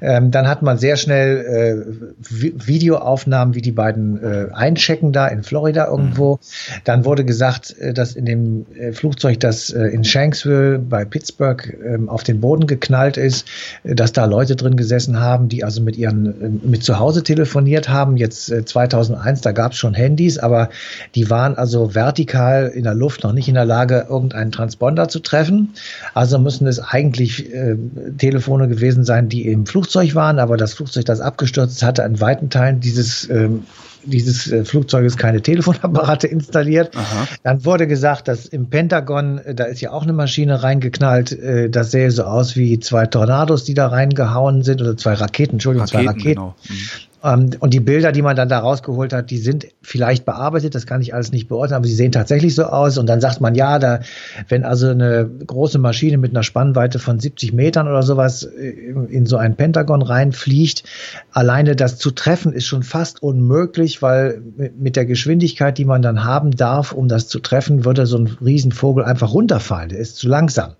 Ähm, 0.00 0.19
ähm, 0.20 0.30
dann 0.30 0.48
hat 0.48 0.62
man 0.62 0.78
sehr 0.78 0.96
schnell 0.96 1.38
äh, 1.38 2.66
Videoaufnahmen, 2.66 3.54
wie 3.54 3.62
die 3.62 3.72
beiden 3.72 4.22
äh, 4.22 4.46
einchecken 4.52 5.12
da 5.12 5.26
in 5.28 5.42
Florida 5.42 5.86
irgendwo. 5.86 6.34
Mhm. 6.34 6.80
Dann 6.84 7.04
wurde 7.04 7.24
gesagt, 7.24 7.76
äh, 7.78 7.92
dass 7.92 8.12
in 8.12 8.26
dem 8.26 8.66
äh, 8.78 8.92
Flugzeug, 8.92 9.40
das 9.40 9.70
äh, 9.70 9.84
in 9.86 10.04
Shanksville 10.04 10.78
bei 10.78 11.04
Pittsburgh 11.04 11.76
äh, 11.82 11.98
auf 12.08 12.22
den 12.22 12.40
Boden 12.40 12.66
geknallt 12.66 13.16
ist, 13.16 13.46
dass 13.84 14.12
da 14.12 14.24
Leute 14.24 14.56
drin 14.56 14.76
gesessen 14.76 15.20
haben, 15.20 15.48
die 15.48 15.64
also 15.64 15.82
mit 15.82 15.96
ihren 15.96 16.60
mit 16.62 16.84
zu 16.84 16.98
Hause 16.98 17.22
telefoniert 17.22 17.88
haben. 17.88 18.16
Jetzt 18.16 18.50
äh, 18.50 18.64
2001, 18.64 19.40
da 19.40 19.52
gab 19.52 19.72
es 19.72 19.78
schon 19.78 19.94
Handys, 19.94 20.38
aber 20.38 20.70
die 21.14 21.30
waren 21.30 21.56
also 21.56 21.94
vertikal 21.94 22.68
in 22.74 22.84
der 22.84 22.94
Luft 22.94 23.24
noch 23.24 23.32
nicht 23.32 23.48
in 23.48 23.54
der 23.54 23.64
Lage, 23.64 24.06
irgendeinen 24.08 24.52
Transponder 24.52 25.08
zu 25.08 25.20
treffen. 25.20 25.74
Also 26.14 26.38
müssen 26.38 26.66
es 26.66 26.80
eigentlich 26.80 27.52
äh, 27.52 27.76
Telefone 28.18 28.68
gewesen 28.68 29.04
sein, 29.04 29.28
die 29.28 29.46
im 29.46 29.66
Flugzeug 29.66 29.99
Flugzeug 30.00 30.14
waren, 30.14 30.38
aber 30.38 30.56
das 30.56 30.74
Flugzeug, 30.74 31.04
das 31.04 31.20
abgestürzt 31.20 31.82
hatte 31.82 32.04
an 32.04 32.20
weiten 32.20 32.50
Teilen 32.50 32.80
dieses 32.80 33.28
ähm, 33.28 33.64
dieses 34.02 34.50
äh, 34.50 34.64
Flugzeuges 34.64 35.18
keine 35.18 35.42
Telefonapparate 35.42 36.26
installiert. 36.26 36.96
Aha. 36.96 37.28
Dann 37.42 37.66
wurde 37.66 37.86
gesagt, 37.86 38.28
dass 38.28 38.46
im 38.46 38.70
Pentagon, 38.70 39.38
äh, 39.38 39.54
da 39.54 39.64
ist 39.64 39.82
ja 39.82 39.90
auch 39.92 40.04
eine 40.04 40.14
Maschine 40.14 40.62
reingeknallt, 40.62 41.32
äh, 41.32 41.68
das 41.68 41.90
sähe 41.90 42.10
so 42.10 42.24
aus 42.24 42.56
wie 42.56 42.80
zwei 42.80 43.04
Tornados, 43.04 43.64
die 43.64 43.74
da 43.74 43.88
reingehauen 43.88 44.62
sind, 44.62 44.80
oder 44.80 44.96
zwei 44.96 45.12
Raketen, 45.12 45.56
Entschuldigung, 45.56 45.86
Raketen, 45.86 46.02
zwei 46.02 46.10
Raketen. 46.10 46.34
Genau. 46.34 46.54
Mhm. 46.66 47.09
Ähm, 47.22 47.50
und 47.60 47.74
die 47.74 47.80
Bilder, 47.80 48.12
die 48.12 48.22
man 48.22 48.36
dann 48.36 48.48
da 48.48 48.58
rausgeholt 48.58 49.12
hat, 49.12 49.30
die 49.30 49.38
sind 49.38 49.66
vielleicht 49.82 50.24
bearbeitet, 50.24 50.74
das 50.74 50.86
kann 50.86 51.02
ich 51.02 51.14
alles 51.14 51.32
nicht 51.32 51.48
beurteilen, 51.48 51.76
aber 51.76 51.86
sie 51.86 51.94
sehen 51.94 52.12
tatsächlich 52.12 52.54
so 52.54 52.64
aus. 52.64 52.98
Und 52.98 53.06
dann 53.06 53.20
sagt 53.20 53.40
man, 53.40 53.54
ja, 53.54 53.78
da, 53.78 54.00
wenn 54.48 54.64
also 54.64 54.88
eine 54.88 55.28
große 55.46 55.78
Maschine 55.78 56.18
mit 56.18 56.30
einer 56.32 56.42
Spannweite 56.42 56.98
von 56.98 57.18
70 57.18 57.52
Metern 57.52 57.88
oder 57.88 58.02
sowas 58.02 58.44
äh, 58.44 58.70
in 59.10 59.26
so 59.26 59.36
ein 59.36 59.56
Pentagon 59.56 60.02
reinfliegt, 60.02 60.84
alleine 61.32 61.76
das 61.76 61.98
zu 61.98 62.10
treffen 62.10 62.52
ist 62.52 62.66
schon 62.66 62.82
fast 62.82 63.22
unmöglich, 63.22 64.02
weil 64.02 64.42
mit 64.78 64.96
der 64.96 65.06
Geschwindigkeit, 65.06 65.78
die 65.78 65.84
man 65.84 66.02
dann 66.02 66.24
haben 66.24 66.52
darf, 66.52 66.92
um 66.92 67.08
das 67.08 67.28
zu 67.28 67.40
treffen, 67.40 67.84
würde 67.84 68.06
so 68.06 68.18
ein 68.18 68.26
Riesenvogel 68.44 69.04
einfach 69.04 69.32
runterfallen. 69.32 69.90
Der 69.90 69.98
ist 69.98 70.16
zu 70.16 70.28
langsam. 70.28 70.72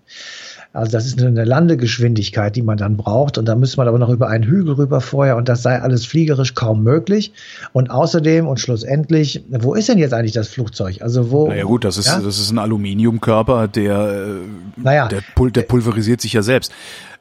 Also 0.73 0.91
das 0.91 1.05
ist 1.05 1.21
eine 1.21 1.43
Landegeschwindigkeit, 1.43 2.55
die 2.55 2.61
man 2.61 2.77
dann 2.77 2.95
braucht. 2.95 3.37
Und 3.37 3.45
da 3.45 3.55
müsste 3.55 3.77
man 3.77 3.89
aber 3.89 3.99
noch 3.99 4.09
über 4.09 4.29
einen 4.29 4.45
Hügel 4.45 4.75
rüber 4.75 5.01
vorher. 5.01 5.35
Und 5.35 5.49
das 5.49 5.63
sei 5.63 5.81
alles 5.81 6.05
fliegerisch 6.05 6.53
kaum 6.53 6.81
möglich. 6.81 7.33
Und 7.73 7.91
außerdem 7.91 8.47
und 8.47 8.59
schlussendlich, 8.59 9.43
wo 9.49 9.73
ist 9.73 9.89
denn 9.89 9.97
jetzt 9.97 10.13
eigentlich 10.13 10.31
das 10.31 10.47
Flugzeug? 10.47 11.01
Also 11.01 11.29
wo? 11.29 11.49
Naja 11.49 11.65
gut, 11.65 11.83
das 11.83 11.97
ist, 11.97 12.07
ja? 12.07 12.21
das 12.21 12.39
ist 12.39 12.51
ein 12.51 12.57
Aluminiumkörper, 12.57 13.67
der, 13.67 13.97
äh, 13.97 14.81
naja, 14.81 15.09
der, 15.09 15.21
pul 15.35 15.51
der 15.51 15.63
pulverisiert 15.63 16.21
sich 16.21 16.33
ja 16.33 16.41
selbst. 16.41 16.71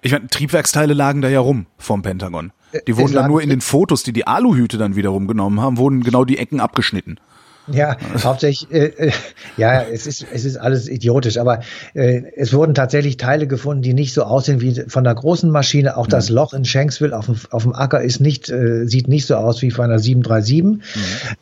Ich 0.00 0.12
meine, 0.12 0.28
Triebwerksteile 0.28 0.94
lagen 0.94 1.20
da 1.20 1.28
ja 1.28 1.40
rum 1.40 1.66
vom 1.76 2.02
Pentagon. 2.02 2.52
Die 2.86 2.96
wurden 2.96 3.14
dann 3.14 3.26
nur 3.26 3.42
in 3.42 3.50
den 3.50 3.60
Fotos, 3.60 4.04
die 4.04 4.12
die 4.12 4.28
Aluhüte 4.28 4.78
dann 4.78 4.94
wiederum 4.94 5.26
genommen 5.26 5.60
haben, 5.60 5.76
wurden 5.76 6.04
genau 6.04 6.24
die 6.24 6.38
Ecken 6.38 6.60
abgeschnitten. 6.60 7.18
Ja, 7.72 7.96
hauptsächlich, 8.22 8.70
äh, 8.72 8.86
äh, 8.86 9.12
ja, 9.56 9.82
es 9.82 10.06
ist, 10.06 10.26
es 10.32 10.44
ist 10.44 10.56
alles 10.56 10.88
idiotisch, 10.88 11.38
aber 11.38 11.60
äh, 11.94 12.22
es 12.36 12.52
wurden 12.52 12.74
tatsächlich 12.74 13.16
Teile 13.16 13.46
gefunden, 13.46 13.82
die 13.82 13.94
nicht 13.94 14.14
so 14.14 14.22
aussehen 14.22 14.60
wie 14.60 14.82
von 14.88 15.04
der 15.04 15.14
großen 15.14 15.50
Maschine. 15.50 15.96
Auch 15.96 16.06
das 16.06 16.30
mhm. 16.30 16.36
Loch 16.36 16.52
in 16.52 16.64
Shanksville 16.64 17.16
auf 17.16 17.26
dem, 17.26 17.36
auf 17.50 17.62
dem 17.62 17.74
Acker 17.74 18.02
ist 18.02 18.20
nicht, 18.20 18.50
äh, 18.50 18.86
sieht 18.86 19.08
nicht 19.08 19.26
so 19.26 19.36
aus 19.36 19.62
wie 19.62 19.70
von 19.70 19.86
einer 19.86 19.98
737. 19.98 20.62
Mhm. 20.62 20.80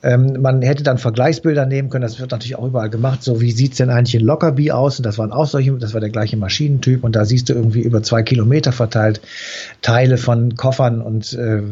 Ähm, 0.02 0.42
man 0.42 0.62
hätte 0.62 0.82
dann 0.82 0.98
Vergleichsbilder 0.98 1.66
nehmen 1.66 1.90
können, 1.90 2.02
das 2.02 2.18
wird 2.20 2.30
natürlich 2.30 2.56
auch 2.56 2.66
überall 2.66 2.90
gemacht. 2.90 3.22
So, 3.22 3.40
wie 3.40 3.52
sieht's 3.52 3.78
denn 3.78 3.90
eigentlich 3.90 4.14
in 4.14 4.26
Lockerbie 4.26 4.72
aus? 4.72 4.98
Und 4.98 5.06
das 5.06 5.18
waren 5.18 5.32
auch 5.32 5.46
solche, 5.46 5.72
das 5.72 5.94
war 5.94 6.00
der 6.00 6.10
gleiche 6.10 6.36
Maschinentyp 6.36 7.04
und 7.04 7.16
da 7.16 7.24
siehst 7.24 7.48
du 7.48 7.54
irgendwie 7.54 7.80
über 7.80 8.02
zwei 8.02 8.22
Kilometer 8.22 8.72
verteilt 8.72 9.20
Teile 9.82 10.18
von 10.18 10.56
Koffern 10.56 11.00
und 11.00 11.32
äh, 11.34 11.62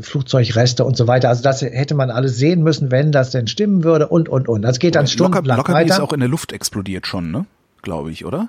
Flugzeugreste 0.00 0.84
und 0.84 0.96
so 0.96 1.06
weiter. 1.06 1.28
Also 1.28 1.42
das 1.42 1.60
hätte 1.62 1.94
man 1.94 2.10
alles 2.10 2.36
sehen 2.36 2.62
müssen, 2.62 2.90
wenn 2.90 3.12
das 3.12 3.30
denn 3.30 3.46
stimmen 3.46 3.84
würde 3.84 4.08
und, 4.08 4.28
und, 4.28 4.48
und. 4.48 4.62
Das 4.62 4.78
geht 4.78 4.94
dann 4.94 5.06
stundenlang 5.06 5.58
Locker, 5.58 5.74
weiter. 5.74 5.94
ist 5.94 6.00
auch 6.00 6.12
in 6.12 6.20
der 6.20 6.28
Luft 6.28 6.52
explodiert 6.52 7.06
schon, 7.06 7.30
ne? 7.30 7.46
Glaube 7.82 8.10
ich, 8.10 8.24
oder? 8.24 8.48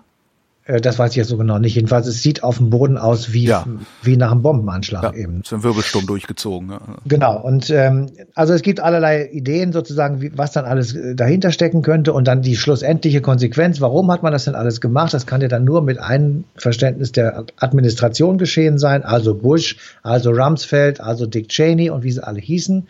Äh, 0.65 0.81
das 0.81 0.99
weiß 0.99 1.11
ich 1.11 1.17
jetzt 1.17 1.29
so 1.29 1.37
genau 1.37 1.59
nicht. 1.59 1.75
Jedenfalls, 1.75 2.07
es 2.07 2.21
sieht 2.21 2.43
auf 2.43 2.57
dem 2.57 2.69
Boden 2.69 2.97
aus 2.97 3.31
wie, 3.31 3.45
ja. 3.45 3.65
wie 4.01 4.17
nach 4.17 4.31
einem 4.31 4.41
Bombenanschlag 4.41 5.03
ja, 5.03 5.13
eben. 5.13 5.41
So 5.45 5.57
ein 5.57 5.63
Wirbelsturm 5.63 6.07
durchgezogen. 6.07 6.71
Ja. 6.71 6.79
Genau. 7.05 7.39
Und 7.39 7.69
ähm, 7.69 8.07
also 8.33 8.53
es 8.53 8.61
gibt 8.61 8.79
allerlei 8.79 9.29
Ideen 9.31 9.71
sozusagen, 9.71 10.21
wie, 10.21 10.31
was 10.35 10.51
dann 10.51 10.65
alles 10.65 10.95
äh, 10.95 11.15
dahinter 11.15 11.51
stecken 11.51 11.81
könnte 11.81 12.13
und 12.13 12.27
dann 12.27 12.41
die 12.41 12.55
schlussendliche 12.55 13.21
Konsequenz. 13.21 13.79
Warum 13.79 14.11
hat 14.11 14.23
man 14.23 14.33
das 14.33 14.45
denn 14.45 14.55
alles 14.55 14.81
gemacht? 14.81 15.13
Das 15.13 15.27
kann 15.27 15.41
ja 15.41 15.47
dann 15.47 15.63
nur 15.63 15.81
mit 15.81 15.99
einem 15.99 16.45
Verständnis 16.55 17.11
der 17.11 17.45
Administration 17.57 18.37
geschehen 18.37 18.79
sein. 18.79 19.03
Also 19.03 19.35
Bush, 19.35 19.77
also 20.01 20.31
Rumsfeld, 20.31 20.99
also 20.99 21.27
Dick 21.27 21.49
Cheney 21.49 21.89
und 21.91 22.03
wie 22.03 22.11
sie 22.11 22.25
alle 22.25 22.39
hießen. 22.39 22.87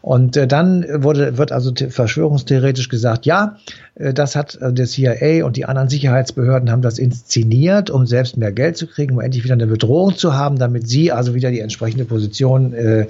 Und 0.00 0.36
äh, 0.36 0.46
dann 0.46 0.86
wurde, 1.02 1.36
wird 1.36 1.52
also 1.52 1.72
verschwörungstheoretisch 1.74 2.88
gesagt, 2.88 3.26
ja, 3.26 3.56
äh, 3.96 4.14
das 4.14 4.36
hat 4.36 4.58
der 4.60 4.86
CIA 4.86 5.44
und 5.44 5.56
die 5.56 5.66
anderen 5.66 5.88
Sicherheitsbehörden 5.88 6.70
haben 6.70 6.82
das 6.82 6.98
inszeniert, 7.10 7.90
um 7.90 8.06
selbst 8.06 8.36
mehr 8.36 8.52
Geld 8.52 8.76
zu 8.76 8.86
kriegen, 8.86 9.14
um 9.14 9.20
endlich 9.20 9.44
wieder 9.44 9.54
eine 9.54 9.66
Bedrohung 9.66 10.16
zu 10.16 10.34
haben, 10.34 10.58
damit 10.58 10.88
sie 10.88 11.10
also 11.10 11.34
wieder 11.34 11.50
die 11.50 11.60
entsprechende 11.60 12.04
Position 12.04 12.72
äh, 12.72 13.06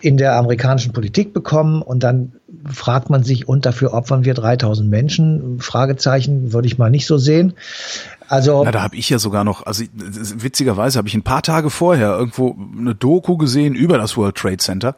in 0.00 0.16
der 0.16 0.36
amerikanischen 0.36 0.92
Politik 0.92 1.32
bekommen. 1.32 1.82
Und 1.82 2.02
dann 2.02 2.32
fragt 2.72 3.10
man 3.10 3.22
sich, 3.22 3.48
und 3.48 3.66
dafür 3.66 3.92
opfern 3.92 4.24
wir 4.24 4.34
3000 4.34 4.88
Menschen? 4.88 5.60
Fragezeichen 5.60 6.52
würde 6.52 6.66
ich 6.66 6.78
mal 6.78 6.90
nicht 6.90 7.06
so 7.06 7.18
sehen. 7.18 7.54
Also 8.30 8.62
Na, 8.64 8.70
da 8.70 8.82
habe 8.82 8.94
ich 8.94 9.10
ja 9.10 9.18
sogar 9.18 9.42
noch, 9.42 9.66
also 9.66 9.84
witzigerweise 9.92 10.98
habe 10.98 11.08
ich 11.08 11.14
ein 11.14 11.24
paar 11.24 11.42
Tage 11.42 11.68
vorher 11.68 12.16
irgendwo 12.16 12.56
eine 12.78 12.94
Doku 12.94 13.36
gesehen 13.36 13.74
über 13.74 13.98
das 13.98 14.16
World 14.16 14.36
Trade 14.36 14.58
Center, 14.58 14.94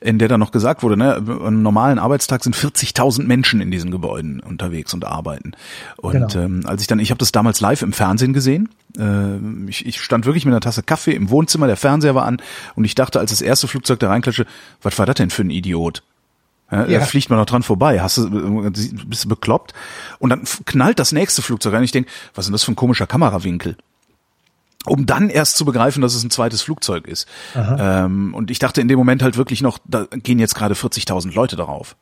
in 0.00 0.20
der 0.20 0.28
dann 0.28 0.38
noch 0.38 0.52
gesagt 0.52 0.84
wurde, 0.84 0.96
ne, 0.96 1.16
am 1.16 1.62
normalen 1.62 1.98
Arbeitstag 1.98 2.44
sind 2.44 2.54
40.000 2.54 3.24
Menschen 3.24 3.60
in 3.60 3.72
diesen 3.72 3.90
Gebäuden 3.90 4.38
unterwegs 4.38 4.94
und 4.94 5.04
arbeiten. 5.04 5.52
Und 5.96 6.12
genau. 6.12 6.44
ähm, 6.44 6.62
als 6.64 6.80
ich 6.80 6.86
dann, 6.86 7.00
ich 7.00 7.10
habe 7.10 7.18
das 7.18 7.32
damals 7.32 7.60
live 7.60 7.82
im 7.82 7.92
Fernsehen 7.92 8.32
gesehen. 8.32 8.68
Äh, 8.96 9.38
ich, 9.68 9.84
ich 9.84 10.00
stand 10.00 10.24
wirklich 10.24 10.44
mit 10.44 10.52
einer 10.52 10.60
Tasse 10.60 10.84
Kaffee 10.84 11.12
im 11.12 11.28
Wohnzimmer, 11.28 11.66
der 11.66 11.76
Fernseher 11.76 12.14
war 12.14 12.24
an 12.24 12.40
und 12.76 12.84
ich 12.84 12.94
dachte, 12.94 13.18
als 13.18 13.30
das 13.30 13.40
erste 13.40 13.66
Flugzeug 13.66 13.98
da 13.98 14.10
reinklatschte, 14.10 14.46
was 14.80 14.96
war 14.96 15.06
das 15.06 15.16
denn 15.16 15.30
für 15.30 15.42
ein 15.42 15.50
Idiot? 15.50 16.04
Ja, 16.70 16.86
ja. 16.86 16.98
Da 16.98 17.06
fliegt 17.06 17.30
man 17.30 17.38
noch 17.38 17.46
dran 17.46 17.62
vorbei. 17.62 18.00
Hast 18.00 18.18
du, 18.18 18.70
bist 18.70 19.24
du 19.24 19.28
bekloppt? 19.28 19.72
Und 20.18 20.30
dann 20.30 20.42
knallt 20.64 20.98
das 20.98 21.12
nächste 21.12 21.42
Flugzeug 21.42 21.74
rein. 21.74 21.84
Ich 21.84 21.92
denke, 21.92 22.10
was 22.34 22.44
ist 22.44 22.48
denn 22.48 22.52
das 22.52 22.64
für 22.64 22.72
ein 22.72 22.76
komischer 22.76 23.06
Kamerawinkel? 23.06 23.76
Um 24.84 25.06
dann 25.06 25.30
erst 25.30 25.56
zu 25.56 25.64
begreifen, 25.64 26.00
dass 26.00 26.14
es 26.14 26.22
ein 26.22 26.30
zweites 26.30 26.62
Flugzeug 26.62 27.06
ist. 27.06 27.26
Ähm, 27.78 28.34
und 28.34 28.50
ich 28.50 28.58
dachte 28.58 28.80
in 28.80 28.88
dem 28.88 28.98
Moment 28.98 29.22
halt 29.22 29.36
wirklich 29.36 29.60
noch, 29.60 29.78
da 29.84 30.06
gehen 30.10 30.38
jetzt 30.38 30.54
gerade 30.54 30.74
40.000 30.74 31.34
Leute 31.34 31.56
darauf. 31.56 31.96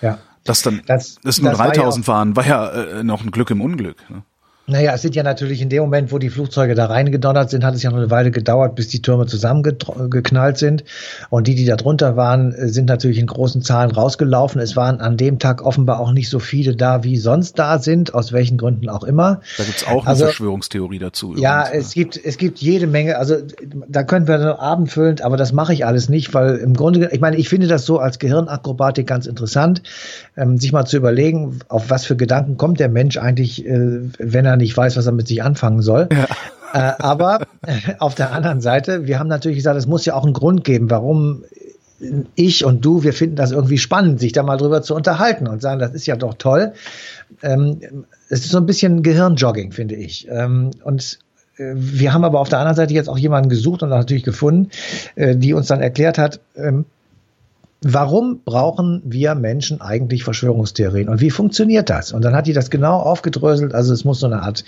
Ja. 0.00 0.18
Dass 0.44 0.62
dann, 0.62 0.82
das, 0.86 1.16
das 1.22 1.40
nur 1.40 1.52
3.000 1.52 1.58
war 1.58 1.74
ja 1.74 2.06
waren, 2.06 2.36
war 2.36 2.46
ja 2.46 2.68
äh, 2.68 3.04
noch 3.04 3.22
ein 3.22 3.30
Glück 3.30 3.50
im 3.50 3.60
Unglück. 3.60 4.08
Ne? 4.10 4.22
Naja, 4.68 4.94
es 4.94 5.02
sind 5.02 5.14
ja 5.14 5.22
natürlich 5.22 5.62
in 5.62 5.68
dem 5.68 5.82
Moment, 5.82 6.10
wo 6.10 6.18
die 6.18 6.28
Flugzeuge 6.28 6.74
da 6.74 6.86
reingedonnert 6.86 7.50
sind, 7.50 7.62
hat 7.62 7.74
es 7.76 7.84
ja 7.84 7.90
noch 7.90 7.98
eine 7.98 8.10
Weile 8.10 8.32
gedauert, 8.32 8.74
bis 8.74 8.88
die 8.88 9.00
Türme 9.00 9.26
zusammengeknallt 9.26 10.58
sind. 10.58 10.82
Und 11.30 11.46
die, 11.46 11.54
die 11.54 11.64
da 11.64 11.76
drunter 11.76 12.16
waren, 12.16 12.52
sind 12.68 12.86
natürlich 12.86 13.18
in 13.18 13.26
großen 13.26 13.62
Zahlen 13.62 13.92
rausgelaufen. 13.92 14.60
Es 14.60 14.74
waren 14.74 15.00
an 15.00 15.16
dem 15.16 15.38
Tag 15.38 15.64
offenbar 15.64 16.00
auch 16.00 16.10
nicht 16.10 16.28
so 16.28 16.40
viele 16.40 16.74
da, 16.74 17.04
wie 17.04 17.16
sonst 17.16 17.60
da 17.60 17.78
sind, 17.78 18.12
aus 18.12 18.32
welchen 18.32 18.58
Gründen 18.58 18.88
auch 18.88 19.04
immer. 19.04 19.40
Da 19.56 19.62
gibt's 19.62 19.86
auch 19.86 20.02
eine 20.02 20.08
also, 20.08 20.24
Verschwörungstheorie 20.24 20.98
dazu. 20.98 21.36
Ja, 21.36 21.68
übrigens. 21.68 21.86
es 21.86 21.94
gibt, 21.94 22.20
es 22.24 22.36
gibt 22.36 22.58
jede 22.58 22.88
Menge, 22.88 23.18
also 23.18 23.36
da 23.88 24.02
können 24.02 24.26
wir 24.26 24.38
noch 24.38 24.58
abendfüllend, 24.58 25.22
aber 25.22 25.36
das 25.36 25.52
mache 25.52 25.74
ich 25.74 25.86
alles 25.86 26.08
nicht, 26.08 26.34
weil 26.34 26.56
im 26.56 26.74
Grunde, 26.74 27.10
ich 27.12 27.20
meine, 27.20 27.36
ich 27.36 27.48
finde 27.48 27.68
das 27.68 27.84
so 27.84 28.00
als 28.00 28.18
Gehirnakrobatik 28.18 29.06
ganz 29.06 29.26
interessant, 29.26 29.84
ähm, 30.36 30.58
sich 30.58 30.72
mal 30.72 30.86
zu 30.86 30.96
überlegen, 30.96 31.60
auf 31.68 31.88
was 31.88 32.04
für 32.04 32.16
Gedanken 32.16 32.56
kommt 32.56 32.80
der 32.80 32.88
Mensch 32.88 33.16
eigentlich, 33.16 33.64
äh, 33.64 34.00
wenn 34.18 34.44
er 34.44 34.55
nicht 34.56 34.76
weiß, 34.76 34.96
was 34.96 35.06
er 35.06 35.12
mit 35.12 35.28
sich 35.28 35.42
anfangen 35.42 35.82
soll. 35.82 36.08
Ja. 36.12 36.26
Äh, 36.72 36.94
aber 36.98 37.40
auf 37.98 38.14
der 38.14 38.32
anderen 38.32 38.60
Seite, 38.60 39.06
wir 39.06 39.18
haben 39.18 39.28
natürlich 39.28 39.58
gesagt, 39.58 39.78
es 39.78 39.86
muss 39.86 40.04
ja 40.04 40.14
auch 40.14 40.24
einen 40.24 40.34
Grund 40.34 40.64
geben, 40.64 40.90
warum 40.90 41.44
ich 42.34 42.64
und 42.64 42.84
du, 42.84 43.02
wir 43.02 43.12
finden 43.12 43.36
das 43.36 43.52
irgendwie 43.52 43.78
spannend, 43.78 44.20
sich 44.20 44.32
da 44.32 44.42
mal 44.42 44.56
drüber 44.56 44.82
zu 44.82 44.94
unterhalten 44.94 45.46
und 45.46 45.62
sagen, 45.62 45.80
das 45.80 45.92
ist 45.94 46.06
ja 46.06 46.16
doch 46.16 46.34
toll. 46.34 46.72
Ähm, 47.42 47.80
es 48.28 48.40
ist 48.40 48.50
so 48.50 48.58
ein 48.58 48.66
bisschen 48.66 49.02
Gehirnjogging, 49.02 49.72
finde 49.72 49.94
ich. 49.94 50.28
Ähm, 50.30 50.72
und 50.84 51.18
äh, 51.56 51.72
wir 51.74 52.12
haben 52.12 52.24
aber 52.24 52.40
auf 52.40 52.48
der 52.48 52.58
anderen 52.58 52.76
Seite 52.76 52.94
jetzt 52.94 53.08
auch 53.08 53.18
jemanden 53.18 53.48
gesucht 53.48 53.82
und 53.82 53.88
natürlich 53.88 54.24
gefunden, 54.24 54.70
äh, 55.14 55.36
die 55.36 55.54
uns 55.54 55.68
dann 55.68 55.80
erklärt 55.80 56.18
hat, 56.18 56.40
ähm, 56.54 56.84
warum 57.82 58.40
brauchen 58.44 59.02
wir 59.04 59.34
Menschen 59.34 59.82
eigentlich 59.82 60.24
Verschwörungstheorien 60.24 61.08
und 61.08 61.20
wie 61.20 61.30
funktioniert 61.30 61.90
das? 61.90 62.12
Und 62.12 62.24
dann 62.24 62.34
hat 62.34 62.46
die 62.46 62.54
das 62.54 62.70
genau 62.70 62.98
aufgedröselt. 63.00 63.74
Also 63.74 63.92
es 63.92 64.04
muss 64.04 64.20
so 64.20 64.26
eine 64.26 64.42
Art 64.42 64.64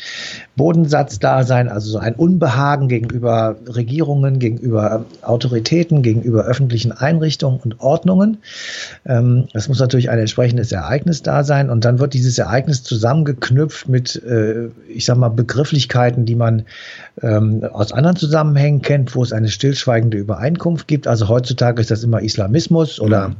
Bodensatz 0.57 1.19
da 1.19 1.45
sein, 1.45 1.69
also 1.69 1.91
so 1.91 1.99
ein 1.99 2.15
Unbehagen 2.15 2.89
gegenüber 2.89 3.57
Regierungen, 3.67 4.39
gegenüber 4.39 5.07
Autoritäten, 5.23 6.03
gegenüber 6.03 6.45
öffentlichen 6.45 6.93
Einrichtungen 6.93 7.61
und 7.61 7.81
Ordnungen. 7.81 8.39
Ähm, 9.07 9.49
es 9.55 9.69
muss 9.69 9.81
natürlich 9.81 10.11
ein 10.11 10.19
entsprechendes 10.19 10.71
Ereignis 10.71 11.23
da 11.23 11.45
sein 11.45 11.71
und 11.71 11.87
dann 11.87 12.01
wird 12.01 12.13
dieses 12.13 12.37
Ereignis 12.37 12.83
zusammengeknüpft 12.83 13.89
mit, 13.89 14.23
äh, 14.23 14.69
ich 14.89 15.07
sag 15.07 15.17
mal, 15.17 15.31
Begrifflichkeiten, 15.31 16.27
die 16.27 16.35
man 16.35 16.65
ähm, 17.23 17.65
aus 17.73 17.93
anderen 17.93 18.17
Zusammenhängen 18.17 18.83
kennt, 18.83 19.15
wo 19.15 19.23
es 19.23 19.33
eine 19.33 19.49
stillschweigende 19.49 20.19
Übereinkunft 20.19 20.87
gibt. 20.87 21.07
Also 21.07 21.29
heutzutage 21.29 21.81
ist 21.81 21.91
das 21.91 22.05
immer 22.05 22.21
Islamismus 22.21 22.98
oder 23.01 23.35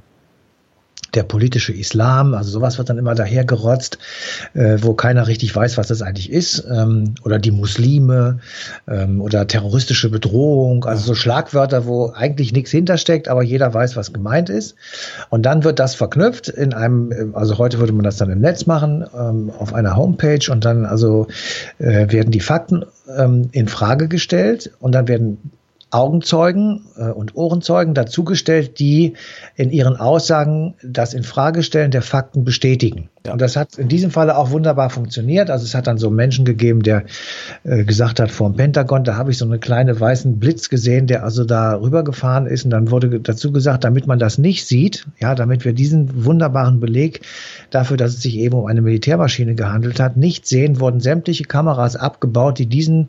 der 1.15 1.23
politische 1.23 1.73
Islam, 1.73 2.35
also 2.35 2.51
sowas 2.51 2.79
wird 2.79 2.91
dann 2.91 2.99
immer 2.99 3.15
dahergerotzt, 3.15 3.99
äh, 4.55 4.77
wo 4.81 4.95
keiner 4.95 5.27
richtig 5.27 5.55
weiß, 5.55 5.79
was 5.79 5.89
das 5.89 6.03
eigentlich 6.03 6.31
ist, 6.31 6.65
ähm, 6.71 7.15
oder 7.25 7.39
die 7.39 7.51
Muslime 7.51 8.41
ähm, 8.87 9.21
oder 9.23 9.47
terroristische 9.47 10.11
Bedrohung, 10.11 10.85
also 10.85 11.05
so 11.05 11.15
Schlagwörter, 11.15 11.87
wo 11.87 12.13
eigentlich 12.15 12.53
nichts 12.53 12.71
hintersteckt, 12.71 13.29
aber 13.29 13.43
jeder 13.43 13.73
weiß, 13.73 13.97
was 13.97 14.13
gemeint 14.13 14.51
ist. 14.51 14.75
Und 15.31 15.47
dann 15.47 15.65
wird 15.65 15.79
das 15.79 15.95
verknüpft 15.95 16.49
in 16.49 16.75
einem, 16.75 17.35
also 17.35 17.59
heute 17.59 17.79
würde 17.79 17.93
man 17.93 18.05
das 18.05 18.19
dann 18.19 18.31
im 18.31 18.41
Netz 18.41 18.67
machen, 18.67 19.05
ähm, 19.19 19.51
auf 19.59 19.73
einer 19.73 19.97
Homepage. 19.97 20.51
Und 20.51 20.65
dann 20.65 20.85
also 20.85 21.27
äh, 21.79 22.13
werden 22.13 22.31
die 22.31 22.41
Fakten 22.41 22.85
ähm, 23.17 23.49
in 23.53 23.69
Frage 23.69 24.09
gestellt. 24.09 24.71
Und 24.79 24.93
dann 24.93 25.09
werden 25.09 25.51
Augenzeugen 25.91 26.87
äh, 26.97 27.11
und 27.11 27.35
Ohrenzeugen 27.37 27.95
dazugestellt, 27.95 28.79
die 28.79 29.15
in 29.57 29.71
ihren 29.71 29.97
Aussagen 29.97 30.75
das 30.83 31.15
Infragestellen 31.15 31.91
der 31.91 32.03
Fakten 32.03 32.45
bestätigen. 32.45 33.09
Ja. 33.27 33.33
Und 33.33 33.41
das 33.41 33.57
hat 33.57 33.79
in 33.79 33.89
diesem 33.89 34.11
Falle 34.11 34.37
auch 34.37 34.51
wunderbar 34.51 34.91
funktioniert. 34.91 35.51
Also 35.51 35.65
es 35.65 35.75
hat 35.75 35.87
dann 35.87 35.99
so 35.99 36.09
einen 36.09 36.17
Menschen 36.17 36.45
gegeben, 36.45 36.83
der 36.83 37.05
äh, 37.65 37.85
gesagt 37.85 38.21
hat, 38.21 38.31
vor 38.31 38.51
dem 38.51 38.57
Pentagon, 38.57 39.05
da 39.05 39.17
habe 39.17 39.31
ich 39.31 39.39
so 39.39 39.45
einen 39.45 39.61
kleinen 39.61 39.99
weißen 39.99 40.39
Blitz 40.39 40.69
gesehen, 40.69 41.07
der 41.07 41.25
also 41.25 41.45
da 41.45 41.75
rübergefahren 41.75 42.47
ist. 42.47 42.65
Und 42.65 42.71
dann 42.71 42.91
wurde 42.91 43.21
dazu 43.21 43.53
gesagt, 43.53 43.85
damit 43.85 44.07
man 44.07 44.19
das 44.19 44.39
nicht 44.39 44.67
sieht, 44.67 45.07
ja, 45.21 45.35
damit 45.35 45.65
wir 45.65 45.73
diesen 45.73 46.25
wunderbaren 46.25 46.81
Beleg 46.81 47.21
dafür, 47.71 47.97
dass 47.97 48.15
es 48.15 48.23
sich 48.23 48.37
eben 48.37 48.55
um 48.55 48.67
eine 48.67 48.83
Militärmaschine 48.83 49.55
gehandelt 49.55 50.01
hat, 50.01 50.17
nicht 50.17 50.47
sehen, 50.47 50.81
wurden 50.81 51.01
sämtliche 51.01 51.45
Kameras 51.45 51.97
abgebaut, 51.97 52.59
die 52.59 52.67
diesen 52.67 53.09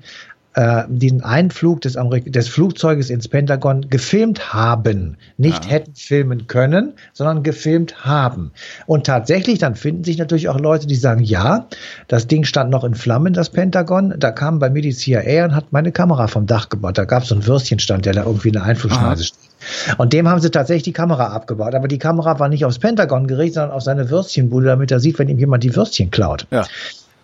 äh, 0.56 0.84
den 0.88 1.24
Einflug 1.24 1.82
des, 1.82 1.96
Amerik 1.96 2.34
des 2.34 2.48
Flugzeuges 2.48 3.10
ins 3.10 3.28
Pentagon 3.28 3.90
gefilmt 3.90 4.54
haben. 4.54 5.18
Nicht 5.38 5.66
ja. 5.66 5.72
hätten 5.72 5.94
filmen 5.96 6.48
können, 6.48 6.94
sondern 7.14 7.44
gefilmt 7.44 8.04
haben. 8.04 8.52
Und 8.88 9.06
tatsächlich, 9.06 9.60
dann 9.60 9.76
finden 9.76 10.04
sich 10.04 10.18
natürlich 10.18 10.50
auch 10.50 10.60
Leute, 10.60 10.88
die 10.88 10.96
sagen, 10.96 11.24
ja, 11.24 11.68
das 12.08 12.28
Ding 12.28 12.46
stand 12.46 12.72
noch 12.72 12.84
in 12.84 12.96
Flammen, 12.96 13.34
das 13.34 13.52
Pentagon. 13.52 14.16
Da 14.18 14.32
kam 14.32 14.60
bei 14.60 14.70
mir 14.70 14.82
die 14.82 14.94
CIA 14.94 15.46
und 15.46 15.56
hat 15.56 15.72
meine 15.72 15.92
Kamera 15.92 16.28
vom 16.28 16.48
Dach 16.48 16.70
gebaut. 16.70 16.98
Da 16.98 17.06
gab 17.06 17.24
es 17.24 17.30
so 17.30 17.36
einen 17.36 17.46
Würstchenstand, 17.46 18.06
der 18.06 18.14
da 18.14 18.24
irgendwie 18.24 18.50
in 18.50 18.54
der 18.54 18.64
Einflugschneise 18.64 19.26
steht. 19.26 19.50
Und 19.98 20.14
dem 20.14 20.28
haben 20.28 20.42
sie 20.42 20.52
tatsächlich 20.52 20.84
die 20.84 20.94
Kamera 20.94 21.28
abgebaut. 21.28 21.76
Aber 21.76 21.88
die 21.88 21.98
Kamera 22.00 22.40
war 22.40 22.50
nicht 22.50 22.66
aufs 22.66 22.80
Pentagon 22.80 23.28
gerichtet, 23.28 23.56
sondern 23.56 23.72
auf 23.72 23.84
seine 23.84 24.10
Würstchenbude, 24.10 24.68
damit 24.68 24.92
er 24.92 25.00
sieht, 25.00 25.20
wenn 25.20 25.30
ihm 25.30 25.38
jemand 25.38 25.64
die 25.64 25.76
Würstchen 25.76 26.12
klaut. 26.12 26.48
Ja. 26.52 26.66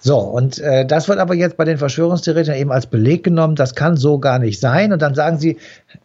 So, 0.06 0.20
und 0.20 0.60
äh, 0.60 0.86
das 0.86 1.08
wird 1.08 1.18
aber 1.18 1.34
jetzt 1.34 1.58
bei 1.58 1.66
den 1.66 1.80
Verschwörungstheoretikern 1.80 2.60
eben 2.60 2.72
als 2.72 2.86
Beleg 2.86 3.24
genommen, 3.24 3.56
das 3.56 3.74
kann 3.74 3.98
so 3.98 4.20
gar 4.20 4.38
nicht 4.38 4.60
sein. 4.60 4.94
Und 4.94 5.02
dann 5.02 5.16
sagen 5.16 5.40
sie, 5.40 5.58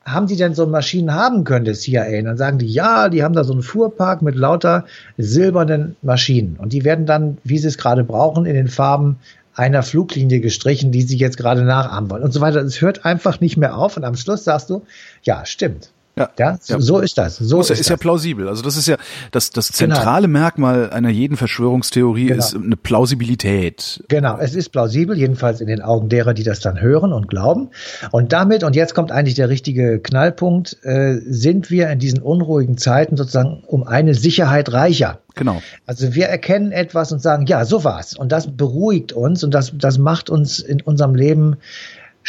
haben 0.07 0.27
die 0.27 0.37
denn 0.37 0.55
so 0.55 0.67
Maschinen 0.67 1.13
haben 1.13 1.45
können, 1.45 1.67
das 1.67 1.83
CIA? 1.83 2.21
Und 2.21 2.25
dann 2.25 2.39
sagen 2.39 2.57
die, 2.57 2.67
ja, 2.67 3.11
die 3.11 3.23
haben 3.23 3.35
da 3.35 3.45
so 3.45 3.53
einen 3.53 3.61
Fuhrpark 3.61 4.23
mit 4.23 4.37
lauter 4.37 4.87
silbernen 5.19 5.97
Maschinen. 6.01 6.57
Und 6.57 6.73
die 6.73 6.83
werden 6.83 7.05
dann, 7.05 7.37
wie 7.45 7.59
sie 7.59 7.69
es 7.69 7.77
gerade 7.77 8.03
brauchen, 8.03 8.47
in 8.47 8.55
den 8.55 8.69
Farben 8.69 9.19
einer 9.55 9.83
Fluglinie 9.83 10.41
gestrichen, 10.41 10.93
die 10.93 11.03
sie 11.03 11.19
jetzt 11.19 11.37
gerade 11.37 11.63
nachahmen 11.63 12.09
wollen 12.09 12.23
und 12.23 12.33
so 12.33 12.41
weiter. 12.41 12.63
Es 12.63 12.81
hört 12.81 13.05
einfach 13.05 13.41
nicht 13.41 13.59
mehr 13.59 13.77
auf 13.77 13.99
und 13.99 14.05
am 14.05 14.17
Schluss 14.17 14.45
sagst 14.45 14.71
du, 14.71 14.83
ja, 15.25 15.45
stimmt. 15.45 15.91
Ja, 16.39 16.59
ja, 16.67 16.81
so, 16.81 16.99
ist 16.99 17.17
das. 17.17 17.37
So 17.37 17.61
ist, 17.61 17.71
ist, 17.71 17.81
ist 17.81 17.91
ja 17.91 17.97
plausibel. 17.97 18.49
Also 18.49 18.63
das 18.63 18.77
ist 18.77 18.87
ja 18.87 18.97
das 19.31 19.51
das 19.51 19.73
genau. 19.73 19.95
zentrale 19.95 20.27
genau. 20.27 20.41
Merkmal 20.41 20.91
einer 20.91 21.09
jeden 21.09 21.37
Verschwörungstheorie 21.37 22.27
genau. 22.27 22.39
ist 22.39 22.55
eine 22.55 22.77
Plausibilität. 22.77 24.05
Genau, 24.09 24.39
es 24.39 24.55
ist 24.55 24.71
plausibel, 24.71 25.17
jedenfalls 25.17 25.61
in 25.61 25.67
den 25.67 25.81
Augen 25.81 26.09
derer, 26.09 26.35
die 26.35 26.43
das 26.43 26.61
dann 26.61 26.81
hören 26.81 27.13
und 27.13 27.29
glauben. 27.29 27.71
Und 28.11 28.33
damit 28.33 28.65
und 28.65 28.77
jetzt 28.77 28.95
kommt 28.95 29.13
eigentlich 29.13 29.35
der 29.35 29.49
richtige 29.49 29.99
Knallpunkt, 29.99 30.77
äh, 30.83 31.19
sind 31.25 31.71
wir 31.71 31.91
in 31.91 31.99
diesen 31.99 32.21
unruhigen 32.21 32.77
Zeiten 32.77 33.17
sozusagen 33.17 33.63
um 33.67 33.85
eine 33.85 34.15
Sicherheit 34.15 34.73
reicher. 34.73 35.21
Genau. 35.35 35.63
Also 35.87 36.15
wir 36.15 36.27
erkennen 36.27 36.73
etwas 36.73 37.13
und 37.13 37.23
sagen, 37.23 37.47
ja, 37.47 37.65
so 37.65 37.85
war's. 37.85 38.17
Und 38.17 38.33
das 38.33 38.57
beruhigt 38.57 39.13
uns 39.13 39.45
und 39.45 39.55
das 39.55 39.73
das 39.75 39.99
macht 39.99 40.29
uns 40.29 40.59
in 40.59 40.81
unserem 40.81 41.15
Leben 41.15 41.57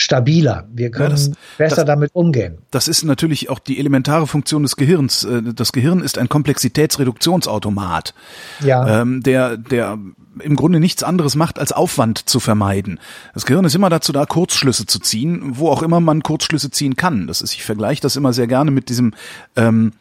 stabiler. 0.02 0.68
Wir 0.74 0.92
können 0.92 1.10
ja, 1.10 1.16
das, 1.16 1.32
besser 1.58 1.76
das, 1.78 1.86
damit 1.86 2.12
umgehen. 2.14 2.58
Das 2.72 2.88
ist 2.88 3.04
natürlich 3.04 3.50
auch 3.50 3.60
die 3.60 3.80
elementare 3.80 4.28
Funktion 4.28 4.64
des 4.64 4.76
Gehirns. 4.76 5.24
Äh, 5.24 5.42
das 5.54 5.72
Gehirn 5.72 6.02
ist 6.02 6.18
ein 6.18 6.30
Komplexitätsreduktionsautomat, 6.30 8.14
ja. 8.62 9.02
ähm, 9.02 9.24
der, 9.24 9.58
der 9.58 9.98
im 10.40 10.56
Grunde 10.56 10.80
nichts 10.80 11.04
anderes 11.04 11.36
macht, 11.36 11.60
als 11.60 11.72
Aufwand 11.72 12.30
zu 12.30 12.40
vermeiden. 12.40 13.00
Das 13.34 13.46
Gehirn 13.46 13.66
ist 13.66 13.76
immer 13.76 13.90
dazu 13.90 14.12
da, 14.12 14.26
Kurzschlüsse 14.26 14.86
zu 14.86 15.00
ziehen, 15.00 15.58
wo 15.58 15.70
auch 15.70 15.84
immer 15.84 16.00
man 16.00 16.24
Kurzschlüsse 16.24 16.72
ziehen 16.72 16.96
kann. 16.96 17.28
Das 17.28 17.42
ist, 17.42 17.54
ich 17.54 17.64
vergleiche 17.64 18.02
das 18.02 18.16
immer 18.16 18.34
sehr 18.34 18.48
gerne 18.48 18.72
mit 18.72 18.90
diesem 18.90 19.14
ähm, 19.56 19.92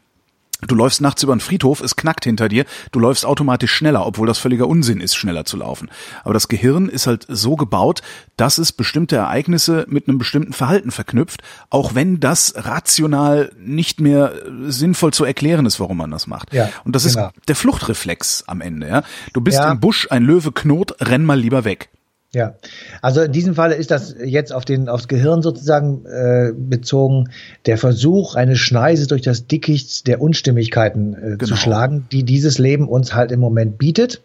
Du 0.67 0.75
läufst 0.75 1.01
nachts 1.01 1.23
über 1.23 1.33
einen 1.33 1.41
Friedhof, 1.41 1.81
es 1.81 1.97
knackt 1.97 2.25
hinter 2.25 2.49
dir, 2.49 2.65
du 2.93 3.01
läufst 3.01 3.25
automatisch 3.25 3.73
schneller, 3.73 4.07
obwohl 4.07 4.27
das 4.27 4.39
völliger 4.39 4.69
Unsinn 4.69 5.01
ist, 5.01 5.17
schneller 5.17 5.45
zu 5.45 5.57
laufen. 5.57 5.91
Aber 6.25 6.35
das 6.35 6.49
Gehirn 6.49 6.89
ist 6.89 7.07
halt 7.07 7.27
so 7.29 7.57
gebaut, 7.57 8.03
dass 8.37 8.59
es 8.59 8.73
bestimmte 8.73 9.17
Ereignisse 9.17 9.87
mit 9.89 10.09
einem 10.09 10.19
bestimmten 10.19 10.53
Verhalten 10.53 10.91
verknüpft, 10.91 11.43
auch 11.71 11.95
wenn 11.95 12.21
das 12.21 12.55
rational 12.57 13.53
nicht 13.59 14.01
mehr 14.01 14.33
sinnvoll 14.67 15.13
zu 15.13 15.25
erklären 15.25 15.67
ist, 15.67 15.81
warum 15.81 15.97
man 15.97 16.11
das 16.11 16.27
macht. 16.27 16.53
Ja, 16.53 16.71
Und 16.85 16.95
das 16.97 17.05
genau. 17.05 17.29
ist 17.29 17.49
der 17.49 17.57
Fluchtreflex 17.57 18.45
am 18.47 18.61
Ende. 18.61 18.89
Ja? 18.89 19.03
Du 19.33 19.41
bist 19.41 19.59
ja. 19.59 19.71
im 19.71 19.81
Busch, 19.81 20.09
ein 20.11 20.23
Löwe 20.23 20.53
knurrt, 20.53 20.95
renn 21.01 21.25
mal 21.25 21.39
lieber 21.39 21.65
weg. 21.65 21.91
Ja, 22.33 22.55
also 23.03 23.23
in 23.23 23.33
diesem 23.33 23.57
Falle 23.57 23.75
ist 23.75 23.91
das 23.91 24.15
jetzt 24.25 24.53
auf 24.53 24.65
den 24.65 24.89
aufs 24.89 25.09
Gehirn 25.09 25.43
sozusagen 25.43 26.07
äh, 26.07 26.53
bezogen 26.57 27.31
der 27.67 27.77
Versuch, 27.77 28.37
eine 28.37 28.55
Schneise 28.55 29.09
durch 29.09 29.23
das 29.23 29.49
Dickicht 29.49 30.07
der 30.07 30.21
Unstimmigkeiten 30.21 31.15
äh, 31.15 31.19
genau. 31.31 31.45
zu 31.45 31.57
schlagen, 31.57 32.07
die 32.13 32.23
dieses 32.23 32.59
Leben 32.59 32.87
uns 32.87 33.17
halt 33.17 33.33
im 33.33 33.41
Moment 33.41 33.79
bietet. 33.79 34.23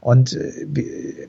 Und 0.00 0.32
äh, 0.32 0.52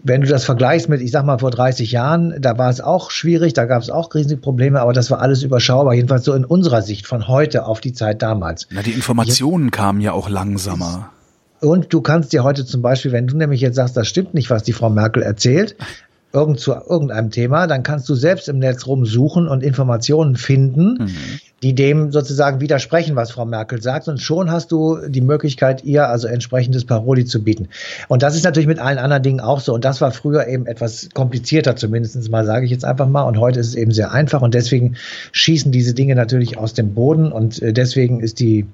wenn 0.03 0.21
du 0.21 0.27
das 0.27 0.45
vergleichst 0.45 0.89
mit, 0.89 0.99
ich 0.99 1.11
sag 1.11 1.25
mal 1.25 1.37
vor 1.37 1.51
30 1.51 1.91
Jahren, 1.91 2.41
da 2.41 2.57
war 2.57 2.71
es 2.71 2.81
auch 2.81 3.11
schwierig, 3.11 3.53
da 3.53 3.65
gab 3.65 3.83
es 3.83 3.91
auch 3.91 4.11
riesige 4.15 4.41
Probleme, 4.41 4.81
aber 4.81 4.93
das 4.93 5.11
war 5.11 5.21
alles 5.21 5.43
überschaubar, 5.43 5.93
jedenfalls 5.93 6.25
so 6.25 6.33
in 6.33 6.43
unserer 6.43 6.81
Sicht 6.81 7.05
von 7.05 7.27
heute 7.27 7.67
auf 7.67 7.81
die 7.81 7.93
Zeit 7.93 8.23
damals. 8.23 8.67
Na, 8.71 8.81
die 8.81 8.93
Informationen 8.93 9.65
ja. 9.65 9.71
kamen 9.71 10.01
ja 10.01 10.13
auch 10.13 10.27
langsamer. 10.27 11.11
Und 11.61 11.93
du 11.93 12.01
kannst 12.01 12.33
dir 12.33 12.43
heute 12.43 12.65
zum 12.65 12.81
Beispiel, 12.81 13.11
wenn 13.11 13.27
du 13.27 13.37
nämlich 13.37 13.61
jetzt 13.61 13.75
sagst, 13.75 13.95
das 13.95 14.07
stimmt 14.07 14.33
nicht, 14.33 14.49
was 14.49 14.63
die 14.63 14.73
Frau 14.73 14.89
Merkel 14.89 15.23
erzählt, 15.23 15.75
irgend 16.35 16.59
zu 16.59 16.73
irgendeinem 16.73 17.31
Thema, 17.31 17.65
dann 17.65 17.81
kannst 17.81 18.09
du 18.09 18.15
selbst 18.15 18.49
im 18.49 18.59
Netz 18.59 18.85
rumsuchen 18.85 19.47
und 19.47 19.63
Informationen 19.63 20.35
finden, 20.35 20.97
mhm. 20.99 21.15
die 21.63 21.73
dem 21.73 22.11
sozusagen 22.11 22.59
widersprechen, 22.59 23.15
was 23.15 23.31
Frau 23.31 23.45
Merkel 23.45 23.81
sagt. 23.81 24.09
Und 24.09 24.19
schon 24.19 24.51
hast 24.51 24.71
du 24.71 24.97
die 25.07 25.21
Möglichkeit, 25.21 25.85
ihr 25.85 26.09
also 26.09 26.27
entsprechendes 26.27 26.83
Paroli 26.85 27.25
zu 27.25 27.41
bieten. 27.43 27.69
Und 28.09 28.21
das 28.21 28.35
ist 28.35 28.43
natürlich 28.43 28.67
mit 28.67 28.79
allen 28.79 28.97
anderen 28.97 29.23
Dingen 29.23 29.39
auch 29.39 29.61
so. 29.61 29.73
Und 29.73 29.85
das 29.85 30.01
war 30.01 30.11
früher 30.11 30.47
eben 30.47 30.67
etwas 30.67 31.09
komplizierter, 31.13 31.75
zumindest 31.77 32.29
mal, 32.29 32.45
sage 32.45 32.65
ich 32.65 32.71
jetzt 32.71 32.85
einfach 32.85 33.07
mal. 33.07 33.23
Und 33.23 33.39
heute 33.39 33.61
ist 33.61 33.67
es 33.67 33.75
eben 33.75 33.91
sehr 33.91 34.11
einfach. 34.11 34.41
Und 34.41 34.53
deswegen 34.53 34.95
schießen 35.31 35.71
diese 35.71 35.93
Dinge 35.93 36.15
natürlich 36.15 36.57
aus 36.57 36.73
dem 36.73 36.93
Boden. 36.93 37.31
Und 37.31 37.61
äh, 37.61 37.71
deswegen 37.71 38.19
ist 38.19 38.41
die 38.41 38.65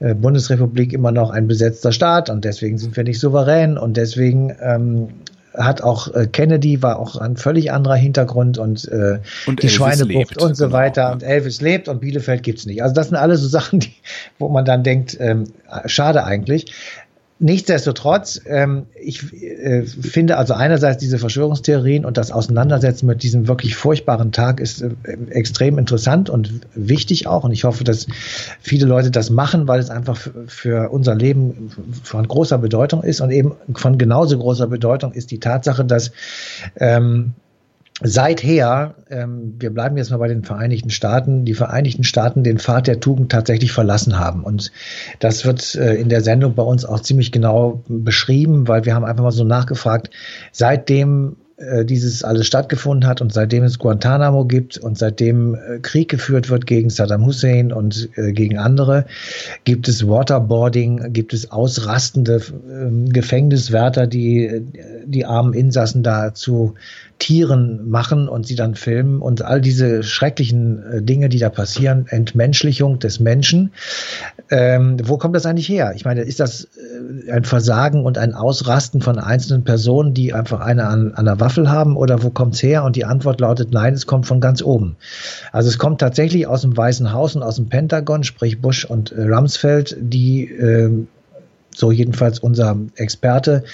äh, 0.00 0.14
Bundesrepublik 0.14 0.92
immer 0.92 1.12
noch 1.12 1.30
ein 1.30 1.46
besetzter 1.46 1.92
Staat. 1.92 2.28
Und 2.28 2.44
deswegen 2.44 2.76
sind 2.78 2.96
wir 2.96 3.04
nicht 3.04 3.20
souverän. 3.20 3.78
Und 3.78 3.96
deswegen 3.96 4.52
ähm, 4.60 5.08
hat 5.54 5.82
auch 5.82 6.12
äh, 6.14 6.26
Kennedy 6.26 6.82
war 6.82 6.98
auch 6.98 7.16
ein 7.16 7.36
völlig 7.36 7.70
anderer 7.72 7.94
Hintergrund 7.94 8.58
und, 8.58 8.86
äh, 8.88 9.20
und 9.46 9.62
die 9.62 9.68
Schweinebucht 9.68 10.42
und 10.42 10.56
so 10.56 10.66
genau, 10.66 10.76
weiter 10.76 11.02
ja. 11.02 11.12
und 11.12 11.22
Elvis 11.22 11.60
lebt 11.60 11.88
und 11.88 12.00
Bielefeld 12.00 12.42
gibt's 12.42 12.66
nicht. 12.66 12.82
Also 12.82 12.94
das 12.94 13.08
sind 13.08 13.16
alles 13.16 13.40
so 13.40 13.48
Sachen, 13.54 13.80
die, 13.80 13.94
wo 14.38 14.48
man 14.48 14.64
dann 14.64 14.82
denkt, 14.82 15.16
ähm, 15.20 15.44
schade 15.86 16.24
eigentlich. 16.24 16.72
Nichtsdestotrotz, 17.44 18.40
ähm, 18.46 18.86
ich 18.98 19.30
äh, 19.34 19.82
finde 19.82 20.38
also 20.38 20.54
einerseits 20.54 20.96
diese 20.96 21.18
Verschwörungstheorien 21.18 22.06
und 22.06 22.16
das 22.16 22.32
Auseinandersetzen 22.32 23.04
mit 23.04 23.22
diesem 23.22 23.48
wirklich 23.48 23.76
furchtbaren 23.76 24.32
Tag 24.32 24.60
ist 24.60 24.80
äh, 24.80 24.94
extrem 25.28 25.76
interessant 25.76 26.30
und 26.30 26.62
wichtig 26.74 27.26
auch. 27.26 27.44
Und 27.44 27.52
ich 27.52 27.64
hoffe, 27.64 27.84
dass 27.84 28.06
viele 28.62 28.86
Leute 28.86 29.10
das 29.10 29.28
machen, 29.28 29.68
weil 29.68 29.78
es 29.78 29.90
einfach 29.90 30.18
für 30.46 30.88
unser 30.88 31.14
Leben 31.14 31.70
von 32.02 32.26
großer 32.26 32.56
Bedeutung 32.56 33.02
ist. 33.02 33.20
Und 33.20 33.30
eben 33.30 33.56
von 33.74 33.98
genauso 33.98 34.38
großer 34.38 34.66
Bedeutung 34.66 35.12
ist 35.12 35.30
die 35.30 35.38
Tatsache, 35.38 35.84
dass 35.84 36.12
ähm, 36.76 37.34
seither, 38.02 38.96
ähm, 39.08 39.54
wir 39.58 39.70
bleiben 39.70 39.96
jetzt 39.96 40.10
mal 40.10 40.16
bei 40.16 40.28
den 40.28 40.42
Vereinigten 40.42 40.90
Staaten, 40.90 41.44
die 41.44 41.54
Vereinigten 41.54 42.04
Staaten 42.04 42.42
den 42.42 42.58
Pfad 42.58 42.86
der 42.86 43.00
Tugend 43.00 43.30
tatsächlich 43.30 43.72
verlassen 43.72 44.18
haben. 44.18 44.42
Und 44.42 44.72
das 45.20 45.44
wird 45.44 45.74
äh, 45.76 45.94
in 45.94 46.08
der 46.08 46.20
Sendung 46.20 46.54
bei 46.54 46.62
uns 46.62 46.84
auch 46.84 47.00
ziemlich 47.00 47.30
genau 47.30 47.82
beschrieben, 47.86 48.66
weil 48.66 48.84
wir 48.84 48.94
haben 48.94 49.04
einfach 49.04 49.22
mal 49.22 49.30
so 49.30 49.44
nachgefragt, 49.44 50.10
seitdem 50.50 51.36
äh, 51.56 51.84
dieses 51.84 52.24
alles 52.24 52.48
stattgefunden 52.48 53.08
hat 53.08 53.20
und 53.20 53.32
seitdem 53.32 53.62
es 53.62 53.78
Guantanamo 53.78 54.44
gibt 54.44 54.76
und 54.76 54.98
seitdem 54.98 55.54
äh, 55.54 55.78
Krieg 55.80 56.08
geführt 56.08 56.50
wird 56.50 56.66
gegen 56.66 56.90
Saddam 56.90 57.24
Hussein 57.24 57.72
und 57.72 58.08
äh, 58.16 58.32
gegen 58.32 58.58
andere, 58.58 59.06
gibt 59.62 59.86
es 59.86 60.08
Waterboarding, 60.08 61.12
gibt 61.12 61.32
es 61.32 61.52
ausrastende 61.52 62.42
äh, 62.42 63.08
Gefängniswärter, 63.08 64.08
die 64.08 64.62
die 65.06 65.24
armen 65.26 65.52
Insassen 65.52 66.02
dazu 66.02 66.74
Tieren 67.18 67.88
machen 67.88 68.28
und 68.28 68.46
sie 68.46 68.56
dann 68.56 68.74
filmen 68.74 69.20
und 69.20 69.42
all 69.42 69.60
diese 69.60 70.02
schrecklichen 70.02 70.82
äh, 70.82 71.02
Dinge, 71.02 71.28
die 71.28 71.38
da 71.38 71.48
passieren, 71.48 72.06
Entmenschlichung 72.08 72.98
des 72.98 73.20
Menschen. 73.20 73.72
Ähm, 74.50 74.96
wo 75.02 75.16
kommt 75.16 75.36
das 75.36 75.46
eigentlich 75.46 75.68
her? 75.68 75.92
Ich 75.94 76.04
meine, 76.04 76.22
ist 76.22 76.40
das 76.40 76.64
äh, 76.64 77.30
ein 77.30 77.44
Versagen 77.44 78.04
und 78.04 78.18
ein 78.18 78.34
Ausrasten 78.34 79.00
von 79.00 79.18
einzelnen 79.18 79.64
Personen, 79.64 80.12
die 80.12 80.32
einfach 80.32 80.60
eine 80.60 80.86
an, 80.86 81.12
an 81.14 81.24
der 81.24 81.40
Waffel 81.40 81.70
haben 81.70 81.96
oder 81.96 82.22
wo 82.22 82.30
kommt's 82.30 82.62
her? 82.62 82.84
Und 82.84 82.96
die 82.96 83.04
Antwort 83.04 83.40
lautet 83.40 83.72
nein, 83.72 83.94
es 83.94 84.06
kommt 84.06 84.26
von 84.26 84.40
ganz 84.40 84.60
oben. 84.60 84.96
Also 85.52 85.68
es 85.68 85.78
kommt 85.78 86.00
tatsächlich 86.00 86.46
aus 86.48 86.62
dem 86.62 86.76
Weißen 86.76 87.12
Haus 87.12 87.36
und 87.36 87.42
aus 87.42 87.56
dem 87.56 87.68
Pentagon, 87.68 88.24
sprich 88.24 88.60
Bush 88.60 88.84
und 88.84 89.12
äh, 89.12 89.22
Rumsfeld, 89.22 89.96
die 90.00 90.50
äh, 90.50 91.06
so 91.74 91.92
jedenfalls 91.92 92.38
unser 92.38 92.76
Experte, 92.96 93.64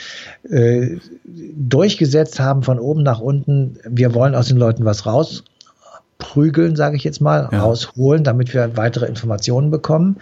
äh, 0.49 0.97
durchgesetzt 1.25 2.41
haben 2.41 2.63
von 2.63 2.79
oben 2.79 3.03
nach 3.03 3.21
unten. 3.21 3.79
Wir 3.89 4.15
wollen 4.15 4.35
aus 4.35 4.49
den 4.49 4.57
Leuten 4.57 4.85
was 4.85 5.07
rausprügeln, 5.07 6.77
sage 6.77 6.97
ich 6.97 7.05
jetzt 7.05 7.21
mal, 7.21 7.49
ja. 7.53 7.61
rausholen, 7.61 8.25
damit 8.25 8.53
wir 8.55 8.77
weitere 8.77 9.07
Informationen 9.07 9.71
bekommen. 9.71 10.17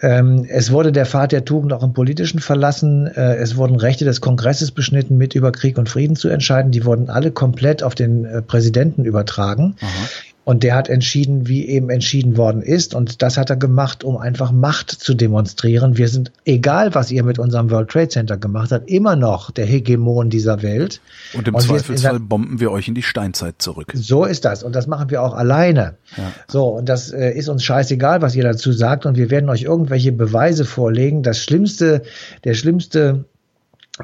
Ähm, 0.00 0.46
es 0.48 0.70
wurde 0.70 0.92
der 0.92 1.06
Pfad 1.06 1.32
der 1.32 1.44
Tugend 1.44 1.72
auch 1.72 1.82
im 1.82 1.92
Politischen 1.92 2.40
verlassen. 2.40 3.06
Äh, 3.06 3.36
es 3.36 3.56
wurden 3.56 3.76
Rechte 3.76 4.04
des 4.04 4.20
Kongresses 4.20 4.70
beschnitten, 4.70 5.16
mit 5.16 5.34
über 5.34 5.50
Krieg 5.52 5.78
und 5.78 5.88
Frieden 5.88 6.16
zu 6.16 6.28
entscheiden. 6.28 6.70
Die 6.70 6.84
wurden 6.84 7.10
alle 7.10 7.30
komplett 7.30 7.82
auf 7.82 7.94
den 7.94 8.24
äh, 8.24 8.42
Präsidenten 8.42 9.04
übertragen. 9.04 9.76
Aha. 9.80 10.08
Und 10.48 10.62
der 10.62 10.76
hat 10.76 10.88
entschieden, 10.88 11.46
wie 11.46 11.68
eben 11.68 11.90
entschieden 11.90 12.38
worden 12.38 12.62
ist. 12.62 12.94
Und 12.94 13.20
das 13.20 13.36
hat 13.36 13.50
er 13.50 13.56
gemacht, 13.56 14.02
um 14.02 14.16
einfach 14.16 14.50
Macht 14.50 14.90
zu 14.90 15.12
demonstrieren. 15.12 15.98
Wir 15.98 16.08
sind, 16.08 16.32
egal 16.46 16.94
was 16.94 17.10
ihr 17.10 17.22
mit 17.22 17.38
unserem 17.38 17.70
World 17.70 17.90
Trade 17.90 18.08
Center 18.08 18.38
gemacht 18.38 18.72
habt, 18.72 18.88
immer 18.88 19.14
noch 19.14 19.50
der 19.50 19.66
Hegemon 19.66 20.30
dieser 20.30 20.62
Welt. 20.62 21.02
Und 21.34 21.48
im 21.48 21.54
und 21.54 21.60
Zweifelsfall 21.60 22.18
bomben 22.18 22.60
wir 22.60 22.70
euch 22.70 22.88
in 22.88 22.94
die 22.94 23.02
Steinzeit 23.02 23.56
zurück. 23.58 23.92
So 23.92 24.24
ist 24.24 24.46
das. 24.46 24.62
Und 24.62 24.74
das 24.74 24.86
machen 24.86 25.10
wir 25.10 25.22
auch 25.22 25.34
alleine. 25.34 25.96
Ja. 26.16 26.32
So, 26.46 26.68
und 26.68 26.88
das 26.88 27.12
äh, 27.12 27.30
ist 27.32 27.50
uns 27.50 27.62
scheißegal, 27.62 28.22
was 28.22 28.34
ihr 28.34 28.42
dazu 28.42 28.72
sagt. 28.72 29.04
Und 29.04 29.18
wir 29.18 29.30
werden 29.30 29.50
euch 29.50 29.64
irgendwelche 29.64 30.12
Beweise 30.12 30.64
vorlegen. 30.64 31.22
Das 31.22 31.44
Schlimmste, 31.44 32.04
der 32.44 32.54
schlimmste 32.54 33.26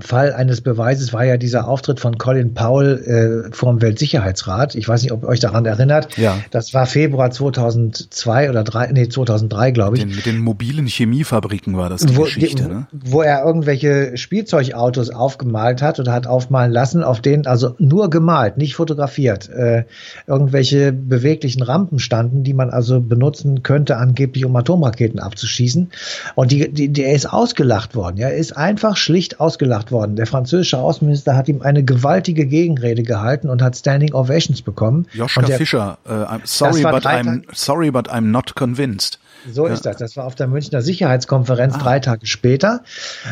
Fall 0.01 0.33
eines 0.33 0.61
Beweises 0.61 1.13
war 1.13 1.25
ja 1.25 1.37
dieser 1.37 1.69
Auftritt 1.69 2.01
von 2.01 2.19
Colin 2.19 2.55
Powell 2.55 3.47
äh, 3.51 3.55
vor 3.55 3.73
dem 3.73 3.83
Weltsicherheitsrat. 3.83 4.75
Ich 4.75 4.89
weiß 4.89 5.03
nicht, 5.03 5.13
ob 5.13 5.23
ihr 5.23 5.29
euch 5.29 5.41
daran 5.41 5.67
erinnert. 5.67 6.17
Ja. 6.17 6.39
Das 6.51 6.75
war 6.75 6.87
Februar 6.87 7.31
2002 7.31 8.51
oder 8.51 8.65
drei, 8.65 8.91
nee, 8.93 9.09
2003, 9.09 9.71
glaube 9.71 9.97
ich. 9.97 10.05
Mit 10.05 10.11
den, 10.11 10.17
mit 10.17 10.27
den 10.27 10.39
mobilen 10.39 10.87
Chemiefabriken 10.87 11.77
war 11.77 11.89
das 11.89 12.03
die 12.03 12.17
wo, 12.17 12.25
Geschichte, 12.25 12.65
die, 12.65 12.69
ne? 12.69 12.87
Wo 12.93 13.23
er 13.23 13.45
irgendwelche 13.45 14.17
Spielzeugautos 14.17 15.11
aufgemalt 15.11 15.83
hat 15.83 16.01
oder 16.01 16.13
hat 16.13 16.27
aufmalen 16.27 16.73
lassen, 16.73 17.03
auf 17.03 17.21
denen, 17.21 17.47
also 17.47 17.75
nur 17.79 18.11
gemalt, 18.11 18.57
nicht 18.59 18.75
fotografiert, 18.75 19.49
äh, 19.51 19.85
irgendwelche 20.27 20.93
beweglichen 20.93 21.63
Rampen 21.63 21.99
standen, 21.99 22.43
die 22.43 22.55
man 22.55 22.71
also 22.71 23.01
benutzen 23.01 23.63
könnte, 23.63 23.97
angeblich 23.97 24.45
um 24.45 24.57
Atomraketen 24.57 25.21
abzuschießen. 25.21 25.91
Und 26.35 26.53
die, 26.53 26.73
die, 26.73 26.89
die, 26.89 27.05
er 27.05 27.15
ist 27.15 27.33
ausgelacht 27.33 27.95
worden. 27.95 28.17
Ja, 28.17 28.29
er 28.29 28.37
ist 28.37 28.57
einfach 28.57 28.97
schlicht 28.97 29.41
ausgelacht 29.41 29.84
gemacht 29.85 29.93
worden. 29.93 30.17
Der 30.17 30.27
französische 30.27 30.79
Außenminister 30.79 31.37
hat 31.37 31.49
ihm 31.49 31.63
eine 31.63 31.85
gewaltige 31.85 32.47
Gegenrede 32.47 33.03
gehalten 33.03 33.49
und 33.49 33.63
hat 33.63 33.77
Standing 33.77 34.15
Ovations 34.15 34.63
bekommen. 34.63 35.07
Joschka 35.13 35.43
der, 35.43 35.59
Fischer, 35.59 35.99
uh, 36.07 36.11
I'm 36.11 36.41
sorry, 36.45 36.83
but 36.83 37.07
I'm 37.07 37.43
sorry, 37.53 37.91
but 37.91 38.09
I'm 38.09 38.31
not 38.31 38.55
convinced. 38.55 39.19
So 39.51 39.67
ja. 39.67 39.73
ist 39.73 39.87
das. 39.87 39.97
Das 39.97 40.17
war 40.17 40.25
auf 40.25 40.35
der 40.35 40.47
Münchner 40.47 40.83
Sicherheitskonferenz 40.83 41.75
ah. 41.75 41.79
drei 41.79 42.01
Tage 42.01 42.27
später. 42.27 42.83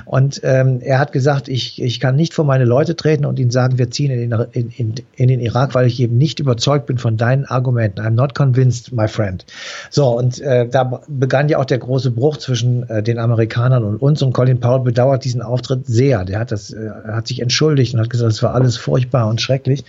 Und 0.04 0.40
ähm, 0.44 0.80
er 0.80 0.98
hat 0.98 1.12
gesagt, 1.12 1.48
ich, 1.48 1.80
ich 1.80 2.00
kann 2.00 2.16
nicht 2.16 2.34
vor 2.34 2.44
meine 2.44 2.64
Leute 2.64 2.96
treten 2.96 3.24
und 3.24 3.38
ihnen 3.38 3.50
sagen, 3.50 3.78
wir 3.78 3.90
ziehen 3.90 4.10
in 4.10 4.30
den, 4.30 4.40
in, 4.52 4.70
in, 4.70 4.94
in 5.16 5.28
den 5.28 5.40
Irak, 5.40 5.74
weil 5.74 5.86
ich 5.86 6.00
eben 6.00 6.18
nicht 6.18 6.40
überzeugt 6.40 6.86
bin 6.86 6.98
von 6.98 7.16
deinen 7.16 7.44
Argumenten. 7.44 8.00
I'm 8.00 8.10
not 8.10 8.34
convinced, 8.34 8.92
my 8.92 9.08
friend. 9.08 9.44
So, 9.90 10.08
und 10.16 10.40
äh, 10.40 10.68
da 10.68 11.00
begann 11.08 11.48
ja 11.48 11.58
auch 11.58 11.64
der 11.64 11.78
große 11.78 12.10
Bruch 12.10 12.36
zwischen 12.36 12.88
äh, 12.88 13.02
den 13.02 13.18
Amerikanern 13.18 13.84
und 13.84 13.96
uns. 13.96 14.22
Und 14.22 14.32
Colin 14.32 14.60
Powell 14.60 14.80
bedauert 14.80 15.24
diesen 15.24 15.42
Auftritt 15.42 15.86
sehr. 15.86 16.24
Der 16.24 16.40
hat 16.40 16.52
das, 16.52 16.72
äh, 16.72 16.90
hat 17.06 17.28
sich 17.28 17.40
entschuldigt 17.40 17.94
und 17.94 18.00
hat 18.00 18.10
gesagt, 18.10 18.32
es 18.32 18.42
war 18.42 18.54
alles 18.54 18.76
furchtbar 18.76 19.28
und 19.28 19.40
schrecklich. 19.40 19.84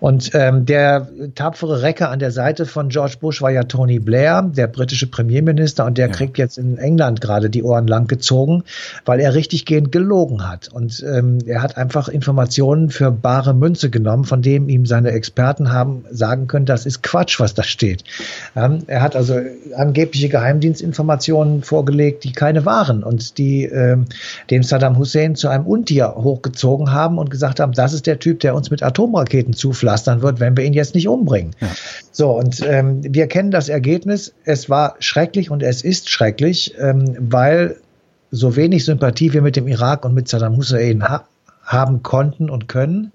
Und 0.00 0.30
ähm, 0.34 0.66
der 0.66 1.08
tapfere 1.34 1.82
Recker 1.82 2.10
an 2.10 2.18
der 2.18 2.30
Seite 2.30 2.66
von 2.66 2.88
George 2.88 3.16
Bush 3.20 3.42
war 3.42 3.50
ja 3.50 3.64
Tony 3.64 3.98
Blair, 3.98 4.42
der 4.42 4.66
britische 4.66 5.06
Premierminister 5.06 5.47
Premierminister 5.48 5.84
und 5.86 5.98
der 5.98 6.08
ja. 6.08 6.12
kriegt 6.12 6.38
jetzt 6.38 6.58
in 6.58 6.78
England 6.78 7.20
gerade 7.20 7.50
die 7.50 7.62
Ohren 7.62 7.86
lang 7.86 8.06
gezogen, 8.06 8.64
weil 9.04 9.20
er 9.20 9.34
richtiggehend 9.34 9.92
gelogen 9.92 10.48
hat. 10.48 10.68
Und 10.68 11.04
ähm, 11.06 11.38
er 11.46 11.62
hat 11.62 11.76
einfach 11.76 12.08
Informationen 12.08 12.90
für 12.90 13.10
bare 13.10 13.54
Münze 13.54 13.90
genommen, 13.90 14.24
von 14.24 14.42
dem 14.42 14.68
ihm 14.68 14.86
seine 14.86 15.10
Experten 15.12 15.72
haben 15.72 16.04
sagen 16.10 16.46
können, 16.46 16.66
das 16.66 16.86
ist 16.86 17.02
Quatsch, 17.02 17.40
was 17.40 17.54
da 17.54 17.62
steht. 17.62 18.04
Ähm, 18.56 18.80
er 18.86 19.02
hat 19.02 19.16
also 19.16 19.38
angebliche 19.74 20.28
Geheimdienstinformationen 20.28 21.62
vorgelegt, 21.62 22.24
die 22.24 22.32
keine 22.32 22.64
waren 22.64 23.02
und 23.02 23.38
die 23.38 23.64
ähm, 23.64 24.06
dem 24.50 24.62
Saddam 24.62 24.98
Hussein 24.98 25.34
zu 25.34 25.48
einem 25.48 25.66
Untier 25.66 26.14
hochgezogen 26.16 26.92
haben 26.92 27.18
und 27.18 27.30
gesagt 27.30 27.60
haben, 27.60 27.72
das 27.72 27.92
ist 27.92 28.06
der 28.06 28.18
Typ, 28.18 28.40
der 28.40 28.54
uns 28.54 28.70
mit 28.70 28.82
Atomraketen 28.82 29.54
zupflastern 29.54 30.22
wird, 30.22 30.40
wenn 30.40 30.56
wir 30.56 30.64
ihn 30.64 30.72
jetzt 30.72 30.94
nicht 30.94 31.08
umbringen. 31.08 31.52
Ja. 31.60 31.68
So, 32.12 32.30
und 32.30 32.60
ähm, 32.66 33.00
wir 33.02 33.28
kennen 33.28 33.50
das 33.50 33.68
Ergebnis. 33.68 34.34
Es 34.44 34.68
war 34.68 34.96
schrecklich 34.98 35.37
schrecklich 35.38 35.50
und 35.50 35.62
es 35.62 35.82
ist 35.82 36.10
schrecklich, 36.10 36.74
ähm, 36.78 37.16
weil 37.18 37.76
so 38.30 38.56
wenig 38.56 38.84
Sympathie 38.84 39.32
wir 39.32 39.42
mit 39.42 39.56
dem 39.56 39.68
Irak 39.68 40.04
und 40.04 40.14
mit 40.14 40.28
Saddam 40.28 40.56
Hussein 40.56 41.02
ha 41.02 41.24
haben 41.62 42.02
konnten 42.02 42.48
und 42.48 42.66
können. 42.66 43.12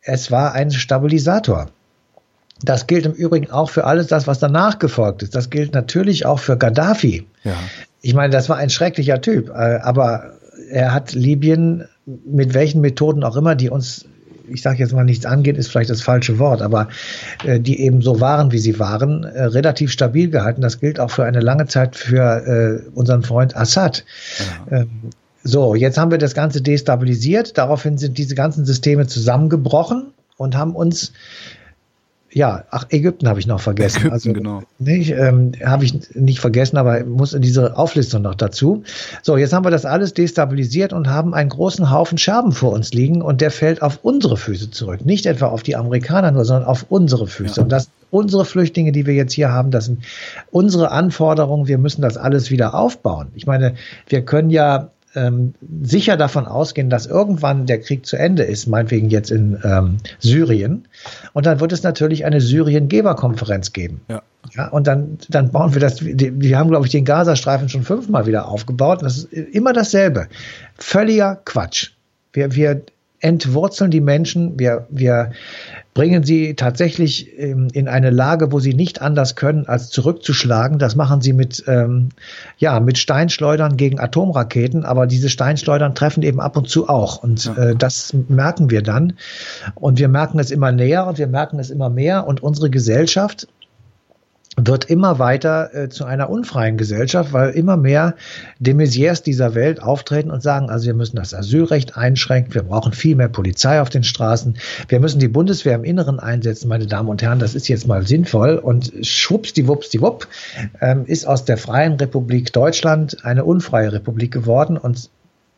Es 0.00 0.30
war 0.30 0.52
ein 0.52 0.70
Stabilisator. 0.70 1.68
Das 2.62 2.86
gilt 2.86 3.04
im 3.04 3.12
Übrigen 3.12 3.50
auch 3.50 3.68
für 3.68 3.84
alles 3.84 4.06
das, 4.06 4.26
was 4.26 4.38
danach 4.38 4.78
gefolgt 4.78 5.22
ist. 5.22 5.34
Das 5.34 5.50
gilt 5.50 5.74
natürlich 5.74 6.24
auch 6.24 6.38
für 6.38 6.56
Gaddafi. 6.56 7.26
Ja. 7.44 7.52
Ich 8.00 8.14
meine, 8.14 8.32
das 8.32 8.48
war 8.48 8.56
ein 8.56 8.70
schrecklicher 8.70 9.20
Typ, 9.20 9.50
äh, 9.50 9.80
aber 9.82 10.32
er 10.70 10.94
hat 10.94 11.12
Libyen 11.12 11.84
mit 12.06 12.54
welchen 12.54 12.80
Methoden 12.80 13.22
auch 13.22 13.36
immer, 13.36 13.54
die 13.54 13.68
uns 13.68 14.06
ich 14.50 14.62
sage 14.62 14.78
jetzt 14.78 14.92
mal 14.92 15.04
nichts 15.04 15.26
angeht, 15.26 15.56
ist 15.56 15.68
vielleicht 15.68 15.90
das 15.90 16.02
falsche 16.02 16.38
Wort, 16.38 16.62
aber 16.62 16.88
äh, 17.44 17.60
die 17.60 17.80
eben 17.80 18.02
so 18.02 18.20
waren, 18.20 18.52
wie 18.52 18.58
sie 18.58 18.78
waren, 18.78 19.24
äh, 19.24 19.44
relativ 19.44 19.90
stabil 19.90 20.30
gehalten. 20.30 20.60
Das 20.60 20.80
gilt 20.80 21.00
auch 21.00 21.10
für 21.10 21.24
eine 21.24 21.40
lange 21.40 21.66
Zeit 21.66 21.96
für 21.96 22.82
äh, 22.84 22.90
unseren 22.94 23.22
Freund 23.22 23.56
Assad. 23.56 24.04
Ja. 24.70 24.78
Ähm, 24.78 24.90
so, 25.44 25.74
jetzt 25.74 25.96
haben 25.96 26.10
wir 26.10 26.18
das 26.18 26.34
Ganze 26.34 26.60
destabilisiert. 26.60 27.56
Daraufhin 27.56 27.96
sind 27.96 28.18
diese 28.18 28.34
ganzen 28.34 28.66
Systeme 28.66 29.06
zusammengebrochen 29.06 30.08
und 30.36 30.56
haben 30.56 30.74
uns 30.74 31.12
ja, 32.32 32.64
ach, 32.70 32.86
Ägypten 32.90 33.28
habe 33.28 33.40
ich 33.40 33.46
noch 33.46 33.60
vergessen. 33.60 33.98
Ägypten, 33.98 34.12
also, 34.12 34.32
genau. 34.32 34.62
Nicht, 34.78 35.10
ähm, 35.10 35.52
habe 35.64 35.84
ich 35.84 36.14
nicht 36.14 36.40
vergessen, 36.40 36.76
aber 36.76 37.04
muss 37.04 37.32
in 37.32 37.42
diese 37.42 37.76
Auflistung 37.76 38.22
noch 38.22 38.34
dazu. 38.34 38.82
So, 39.22 39.36
jetzt 39.36 39.52
haben 39.52 39.64
wir 39.64 39.70
das 39.70 39.86
alles 39.86 40.12
destabilisiert 40.12 40.92
und 40.92 41.08
haben 41.08 41.34
einen 41.34 41.48
großen 41.48 41.90
Haufen 41.90 42.18
Scherben 42.18 42.52
vor 42.52 42.72
uns 42.72 42.92
liegen 42.92 43.22
und 43.22 43.40
der 43.40 43.50
fällt 43.50 43.82
auf 43.82 44.00
unsere 44.02 44.36
Füße 44.36 44.70
zurück. 44.70 45.06
Nicht 45.06 45.26
etwa 45.26 45.46
auf 45.46 45.62
die 45.62 45.76
Amerikaner 45.76 46.30
nur, 46.30 46.44
sondern 46.44 46.66
auf 46.66 46.86
unsere 46.88 47.26
Füße. 47.26 47.56
Ja. 47.56 47.62
Und 47.62 47.70
das 47.70 47.88
unsere 48.10 48.44
Flüchtlinge, 48.44 48.92
die 48.92 49.06
wir 49.06 49.14
jetzt 49.14 49.32
hier 49.32 49.50
haben, 49.50 49.70
das 49.70 49.86
sind 49.86 50.04
unsere 50.50 50.90
Anforderungen. 50.90 51.68
Wir 51.68 51.78
müssen 51.78 52.02
das 52.02 52.16
alles 52.16 52.50
wieder 52.50 52.74
aufbauen. 52.74 53.28
Ich 53.34 53.46
meine, 53.46 53.74
wir 54.06 54.22
können 54.22 54.50
ja 54.50 54.90
ähm, 55.14 55.54
sicher 55.82 56.16
davon 56.16 56.46
ausgehen, 56.46 56.90
dass 56.90 57.06
irgendwann 57.06 57.66
der 57.66 57.80
Krieg 57.80 58.06
zu 58.06 58.16
Ende 58.16 58.42
ist, 58.42 58.66
meinetwegen 58.66 59.10
jetzt 59.10 59.30
in 59.30 59.58
ähm, 59.64 59.98
Syrien. 60.18 60.86
Und 61.32 61.46
dann 61.46 61.60
wird 61.60 61.72
es 61.72 61.82
natürlich 61.82 62.24
eine 62.24 62.40
Syrien-Geberkonferenz 62.40 63.72
geben. 63.72 64.00
Ja. 64.08 64.22
Ja, 64.54 64.68
und 64.68 64.86
dann, 64.86 65.18
dann 65.28 65.50
bauen 65.50 65.74
wir 65.74 65.80
das, 65.80 65.96
die, 65.96 66.14
die 66.14 66.56
haben, 66.56 66.70
glaube 66.70 66.86
ich, 66.86 66.92
den 66.92 67.04
Gazastreifen 67.04 67.68
schon 67.68 67.82
fünfmal 67.82 68.26
wieder 68.26 68.48
aufgebaut. 68.48 69.02
Das 69.02 69.18
ist 69.18 69.32
immer 69.32 69.72
dasselbe. 69.72 70.28
Völliger 70.78 71.40
Quatsch. 71.44 71.90
Wir, 72.32 72.54
wir 72.54 72.82
entwurzeln 73.20 73.90
die 73.90 74.00
Menschen, 74.00 74.58
wir, 74.58 74.86
wir 74.90 75.32
bringen 75.94 76.22
sie 76.22 76.54
tatsächlich 76.54 77.36
ähm, 77.38 77.68
in 77.72 77.88
eine 77.88 78.10
Lage, 78.10 78.52
wo 78.52 78.60
sie 78.60 78.74
nicht 78.74 79.02
anders 79.02 79.34
können, 79.34 79.66
als 79.66 79.90
zurückzuschlagen. 79.90 80.78
Das 80.78 80.94
machen 80.94 81.20
sie 81.20 81.32
mit, 81.32 81.64
ähm, 81.66 82.10
ja, 82.58 82.78
mit 82.78 82.98
Steinschleudern 82.98 83.76
gegen 83.76 83.98
Atomraketen, 83.98 84.84
aber 84.84 85.08
diese 85.08 85.28
Steinschleudern 85.28 85.96
treffen 85.96 86.22
eben 86.22 86.40
ab 86.40 86.56
und 86.56 86.68
zu 86.68 86.88
auch. 86.88 87.22
Und 87.22 87.52
äh, 87.56 87.74
das 87.74 88.14
merken 88.28 88.70
wir 88.70 88.82
dann. 88.82 89.14
Und 89.74 89.98
wir 89.98 90.08
merken 90.08 90.38
es 90.38 90.52
immer 90.52 90.70
näher 90.70 91.06
und 91.06 91.18
wir 91.18 91.26
merken 91.26 91.58
es 91.58 91.70
immer 91.70 91.90
mehr. 91.90 92.28
Und 92.28 92.44
unsere 92.44 92.70
Gesellschaft, 92.70 93.48
wird 94.66 94.86
immer 94.86 95.18
weiter 95.18 95.74
äh, 95.74 95.88
zu 95.88 96.04
einer 96.04 96.30
unfreien 96.30 96.76
Gesellschaft, 96.76 97.32
weil 97.32 97.50
immer 97.50 97.76
mehr 97.76 98.14
de 98.58 98.74
Maizières 98.74 99.22
dieser 99.22 99.54
Welt 99.54 99.82
auftreten 99.82 100.30
und 100.30 100.42
sagen, 100.42 100.70
also 100.70 100.86
wir 100.86 100.94
müssen 100.94 101.16
das 101.16 101.34
Asylrecht 101.34 101.96
einschränken, 101.96 102.54
wir 102.54 102.62
brauchen 102.62 102.92
viel 102.92 103.16
mehr 103.16 103.28
Polizei 103.28 103.80
auf 103.80 103.90
den 103.90 104.04
Straßen, 104.04 104.58
wir 104.88 105.00
müssen 105.00 105.20
die 105.20 105.28
Bundeswehr 105.28 105.74
im 105.74 105.84
Inneren 105.84 106.18
einsetzen, 106.18 106.68
meine 106.68 106.86
Damen 106.86 107.08
und 107.08 107.22
Herren, 107.22 107.38
das 107.38 107.54
ist 107.54 107.68
jetzt 107.68 107.86
mal 107.86 108.06
sinnvoll 108.06 108.56
und 108.56 108.92
schwuppsdiwuppsdiwupp 109.02 110.26
ähm, 110.80 111.04
ist 111.06 111.26
aus 111.26 111.44
der 111.44 111.56
Freien 111.56 111.94
Republik 111.94 112.52
Deutschland 112.52 113.24
eine 113.24 113.44
unfreie 113.44 113.92
Republik 113.92 114.32
geworden 114.32 114.76
und 114.76 115.10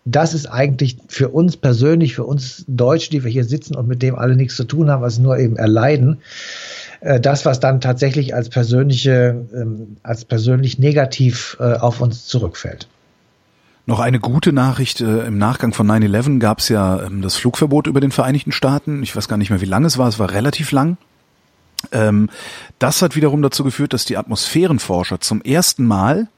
das 0.06 0.32
ist 0.32 0.46
eigentlich 0.46 0.96
für 1.08 1.28
uns 1.28 1.56
persönlich, 1.56 2.14
für 2.14 2.24
uns 2.24 2.64
Deutsche, 2.66 3.10
die 3.10 3.22
wir 3.22 3.30
hier 3.30 3.44
sitzen 3.44 3.76
und 3.76 3.86
mit 3.86 4.02
dem 4.02 4.14
alle 4.16 4.34
nichts 4.34 4.56
zu 4.56 4.64
tun 4.64 4.90
haben, 4.90 5.02
was 5.02 5.18
nur 5.18 5.38
eben 5.38 5.56
erleiden, 5.56 6.18
äh, 7.00 7.18
das, 7.18 7.46
was 7.46 7.60
dann 7.60 7.80
tatsächlich 7.80 8.34
als 8.34 8.48
persönliche, 8.50 9.46
ähm, 9.54 9.96
als 10.02 10.24
persönlich 10.24 10.78
negativ 10.78 11.56
äh, 11.58 11.74
auf 11.74 12.00
uns 12.00 12.26
zurückfällt. 12.26 12.88
Noch 13.86 14.00
eine 14.00 14.20
gute 14.20 14.52
Nachricht. 14.52 15.00
Äh, 15.00 15.26
Im 15.26 15.38
Nachgang 15.38 15.72
von 15.72 15.90
9-11 15.90 16.38
gab 16.38 16.58
es 16.58 16.68
ja 16.68 17.02
ähm, 17.02 17.22
das 17.22 17.36
Flugverbot 17.36 17.86
über 17.86 18.00
den 18.00 18.12
Vereinigten 18.12 18.52
Staaten. 18.52 19.02
Ich 19.02 19.16
weiß 19.16 19.28
gar 19.28 19.38
nicht 19.38 19.50
mehr, 19.50 19.62
wie 19.62 19.66
lang 19.66 19.84
es 19.84 19.96
war. 19.96 20.08
Es 20.08 20.18
war 20.18 20.30
relativ 20.30 20.72
lang. 20.72 20.98
Ähm, 21.90 22.28
das 22.78 23.00
hat 23.00 23.16
wiederum 23.16 23.40
dazu 23.40 23.64
geführt, 23.64 23.94
dass 23.94 24.04
die 24.04 24.18
Atmosphärenforscher 24.18 25.20
zum 25.20 25.42
ersten 25.42 25.86
Mal 25.86 26.28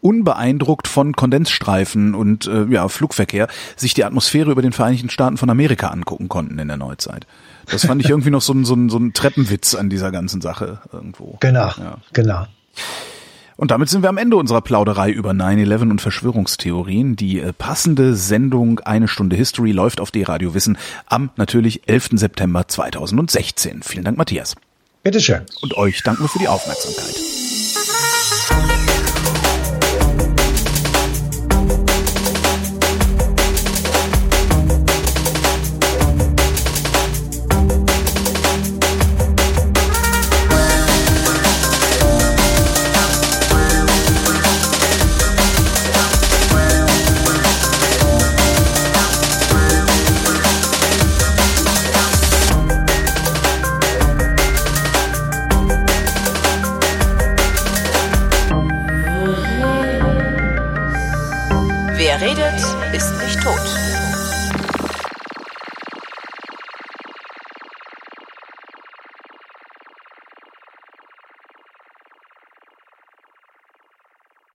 unbeeindruckt 0.00 0.88
von 0.88 1.14
Kondensstreifen 1.14 2.16
und 2.16 2.50
ja, 2.70 2.88
Flugverkehr 2.88 3.46
sich 3.76 3.94
die 3.94 4.02
Atmosphäre 4.02 4.50
über 4.50 4.62
den 4.62 4.72
Vereinigten 4.72 5.10
Staaten 5.10 5.36
von 5.36 5.50
Amerika 5.50 5.88
angucken 5.88 6.28
konnten 6.28 6.58
in 6.58 6.66
der 6.66 6.78
Neuzeit. 6.78 7.26
Das 7.70 7.86
fand 7.86 8.02
ich 8.02 8.10
irgendwie 8.10 8.30
noch 8.30 8.42
so 8.42 8.52
ein, 8.52 8.64
so 8.64 8.74
ein, 8.74 8.88
so 8.88 8.98
ein 8.98 9.12
Treppenwitz 9.12 9.74
an 9.74 9.90
dieser 9.90 10.10
ganzen 10.10 10.40
Sache 10.40 10.80
irgendwo. 10.92 11.38
Genau, 11.40 11.68
ja. 11.78 11.98
genau. 12.12 12.46
Und 13.56 13.70
damit 13.70 13.88
sind 13.88 14.02
wir 14.02 14.08
am 14.08 14.16
Ende 14.16 14.36
unserer 14.36 14.60
Plauderei 14.60 15.10
über 15.10 15.30
9-11 15.30 15.82
und 15.90 16.00
Verschwörungstheorien. 16.00 17.16
Die 17.16 17.38
äh, 17.38 17.52
passende 17.52 18.16
Sendung 18.16 18.80
Eine 18.80 19.08
Stunde 19.08 19.36
History 19.36 19.72
läuft 19.72 20.00
auf 20.00 20.10
D-Radio 20.10 20.54
Wissen 20.54 20.78
am 21.06 21.30
natürlich 21.36 21.88
11. 21.88 22.10
September 22.14 22.66
2016. 22.66 23.82
Vielen 23.82 24.04
Dank, 24.04 24.18
Matthias. 24.18 24.56
Bitteschön. 25.02 25.42
Und 25.60 25.76
euch 25.76 26.02
danken 26.02 26.24
wir 26.24 26.28
für 26.28 26.38
die 26.38 26.48
Aufmerksamkeit. 26.48 27.14